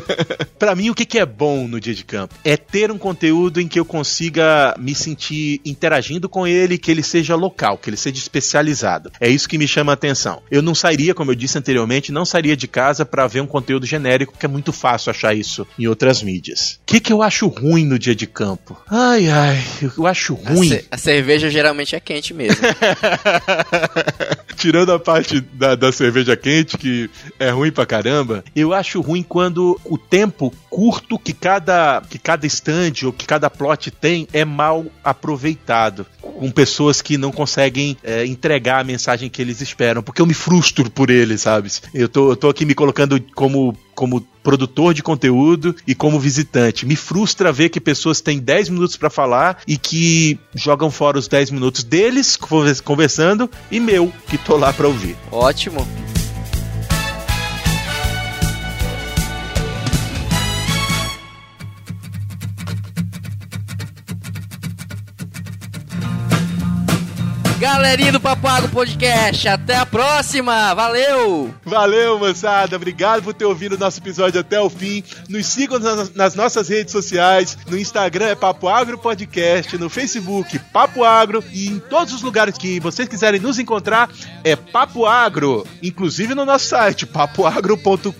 para 0.58 0.74
mim 0.74 0.90
o 0.90 0.94
que, 0.94 1.04
que 1.04 1.18
é 1.18 1.26
bom 1.26 1.68
no 1.68 1.80
dia 1.80 1.94
de 1.94 2.04
campo 2.04 2.34
é 2.44 2.56
ter 2.56 2.90
um 2.90 2.98
conteúdo 2.98 3.60
em 3.60 3.68
que 3.68 3.78
eu 3.78 3.84
consiga 3.84 4.74
me 4.78 4.94
sentir 4.94 5.60
interagindo 5.64 6.28
com 6.28 6.46
ele, 6.46 6.78
que 6.78 6.90
ele 6.90 7.02
seja 7.02 7.36
local, 7.36 7.73
que 7.76 7.90
ele 7.90 7.96
seja 7.96 8.16
especializado. 8.16 9.12
É 9.20 9.28
isso 9.28 9.48
que 9.48 9.58
me 9.58 9.68
chama 9.68 9.84
chama 9.84 9.92
atenção. 9.92 10.42
Eu 10.50 10.62
não 10.62 10.74
sairia, 10.74 11.14
como 11.14 11.30
eu 11.30 11.34
disse 11.34 11.58
anteriormente, 11.58 12.10
não 12.10 12.24
sairia 12.24 12.56
de 12.56 12.66
casa 12.66 13.04
para 13.04 13.26
ver 13.26 13.40
um 13.40 13.46
conteúdo 13.46 13.84
genérico, 13.84 14.32
porque 14.32 14.46
é 14.46 14.48
muito 14.48 14.72
fácil 14.72 15.10
achar 15.10 15.34
isso 15.34 15.66
em 15.78 15.86
outras 15.86 16.22
mídias. 16.22 16.80
O 16.82 16.86
que, 16.86 17.00
que 17.00 17.12
eu 17.12 17.22
acho 17.22 17.46
ruim 17.46 17.84
no 17.84 17.98
dia 17.98 18.14
de 18.14 18.26
campo? 18.26 18.76
Ai, 18.90 19.28
ai, 19.28 19.62
eu 19.96 20.06
acho 20.06 20.34
ruim. 20.34 20.72
A, 20.72 20.78
ce 20.78 20.86
a 20.90 20.96
cerveja 20.96 21.50
geralmente 21.50 21.94
é 21.94 22.00
quente 22.00 22.32
mesmo. 22.32 22.62
Tirando 24.56 24.92
a 24.92 24.98
parte 24.98 25.40
da, 25.40 25.74
da 25.74 25.92
cerveja 25.92 26.36
quente, 26.36 26.78
que 26.78 27.10
é 27.38 27.50
ruim 27.50 27.70
pra 27.70 27.84
caramba, 27.84 28.42
eu 28.56 28.72
acho 28.72 29.00
ruim 29.00 29.22
quando 29.22 29.78
o 29.84 29.98
tempo 29.98 30.52
curto 30.70 31.18
que 31.18 31.32
cada, 31.32 32.02
que 32.08 32.18
cada 32.18 32.46
stand 32.46 33.04
ou 33.04 33.12
que 33.12 33.26
cada 33.26 33.50
plot 33.50 33.90
tem 33.90 34.26
é 34.32 34.44
mal 34.44 34.86
aproveitado. 35.02 36.06
Com 36.20 36.50
pessoas 36.50 37.02
que 37.02 37.18
não 37.18 37.30
conseguem 37.30 37.53
é, 38.02 38.26
entregar 38.26 38.80
a 38.80 38.84
mensagem 38.84 39.28
que 39.28 39.40
eles 39.40 39.60
esperam, 39.60 40.02
porque 40.02 40.20
eu 40.20 40.26
me 40.26 40.34
frustro 40.34 40.90
por 40.90 41.10
eles, 41.10 41.42
sabe? 41.42 41.70
Eu 41.92 42.08
tô, 42.08 42.30
eu 42.30 42.36
tô 42.36 42.48
aqui 42.48 42.64
me 42.64 42.74
colocando 42.74 43.20
como 43.34 43.76
como 43.94 44.20
produtor 44.42 44.92
de 44.92 45.02
conteúdo 45.02 45.74
e 45.86 45.94
como 45.94 46.18
visitante. 46.18 46.84
Me 46.84 46.96
frustra 46.96 47.52
ver 47.52 47.68
que 47.68 47.80
pessoas 47.80 48.20
têm 48.20 48.40
10 48.40 48.70
minutos 48.70 48.96
para 48.96 49.08
falar 49.08 49.62
e 49.68 49.78
que 49.78 50.38
jogam 50.54 50.90
fora 50.90 51.16
os 51.16 51.28
10 51.28 51.52
minutos 51.52 51.84
deles 51.84 52.36
conversando 52.84 53.48
e 53.70 53.78
meu, 53.78 54.12
que 54.28 54.36
tô 54.36 54.56
lá 54.56 54.72
para 54.72 54.88
ouvir. 54.88 55.16
Ótimo. 55.30 55.86
Galerinha 67.64 68.12
do 68.12 68.20
Papago 68.20 68.68
Podcast, 68.68 69.48
até 69.48 69.76
a 69.76 69.86
próxima, 69.86 70.74
valeu! 70.74 71.54
Valeu, 71.64 72.18
moçada, 72.18 72.76
obrigado 72.76 73.22
por 73.22 73.32
ter 73.32 73.46
ouvido 73.46 73.74
o 73.74 73.78
nosso 73.78 74.00
episódio 74.00 74.38
até 74.38 74.60
o 74.60 74.68
fim. 74.68 75.02
Nos 75.30 75.46
sigam 75.46 75.78
nas, 76.14 76.34
nossas 76.34 76.68
redes 76.68 76.92
sociais, 76.92 77.56
no 77.66 77.78
Instagram 77.78 78.26
é 78.26 78.34
Papo 78.34 78.68
Agro 78.68 78.98
Podcast, 78.98 79.78
no 79.78 79.88
Facebook 79.88 80.58
Papo 80.74 81.04
Agro 81.04 81.42
e 81.54 81.68
em 81.68 81.78
todos 81.78 82.12
os 82.12 82.20
lugares 82.20 82.58
que 82.58 82.78
vocês 82.80 83.08
quiserem 83.08 83.40
nos 83.40 83.58
encontrar 83.58 84.10
é 84.44 84.54
Papo 84.54 85.06
Agro, 85.06 85.66
inclusive 85.82 86.34
no 86.34 86.44
nosso 86.44 86.66
site 86.66 87.06
papoagro.com.br. 87.06 88.12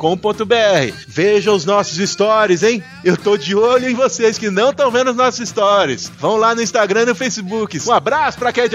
Vejam 1.07 1.55
os 1.55 1.67
nossos 1.67 1.99
stories, 2.09 2.63
hein? 2.63 2.83
Eu 3.05 3.15
tô 3.15 3.37
de 3.37 3.55
olho 3.55 3.91
em 3.91 3.95
vocês 3.95 4.39
que 4.39 4.49
não 4.49 4.71
estão 4.71 4.91
vendo 4.91 5.11
os 5.11 5.17
nossos 5.17 5.47
stories. 5.47 6.11
Vão 6.19 6.39
lá 6.39 6.55
no 6.55 6.63
Instagram 6.63 7.03
e 7.03 7.07
no 7.07 7.15
Facebook. 7.15 7.79
Um 7.87 7.93
abraço 7.93 8.39
pra 8.39 8.51
quem 8.51 8.65
é 8.65 8.69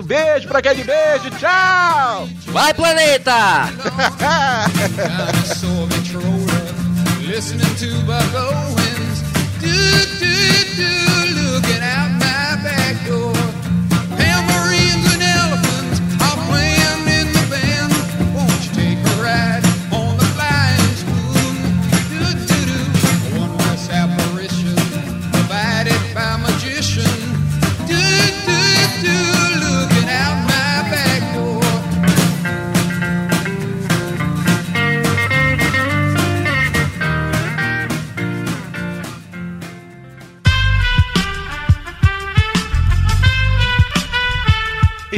abraço, 0.00 0.02
beijo 0.02 0.48
pra 0.48 0.62
quem 0.62 0.74
de 0.74 0.84
beijo, 0.84 1.30
tchau! 1.38 2.28
Vai, 2.46 2.74
planeta! 2.74 3.68
listening 7.26 7.74
to 7.76 7.86
Buck 8.06 8.34
Owens. 8.34 9.22
Do, 9.60 9.70
do, 10.18 10.34
do, 10.76 11.52
looking 11.52 11.82
out 11.82 12.09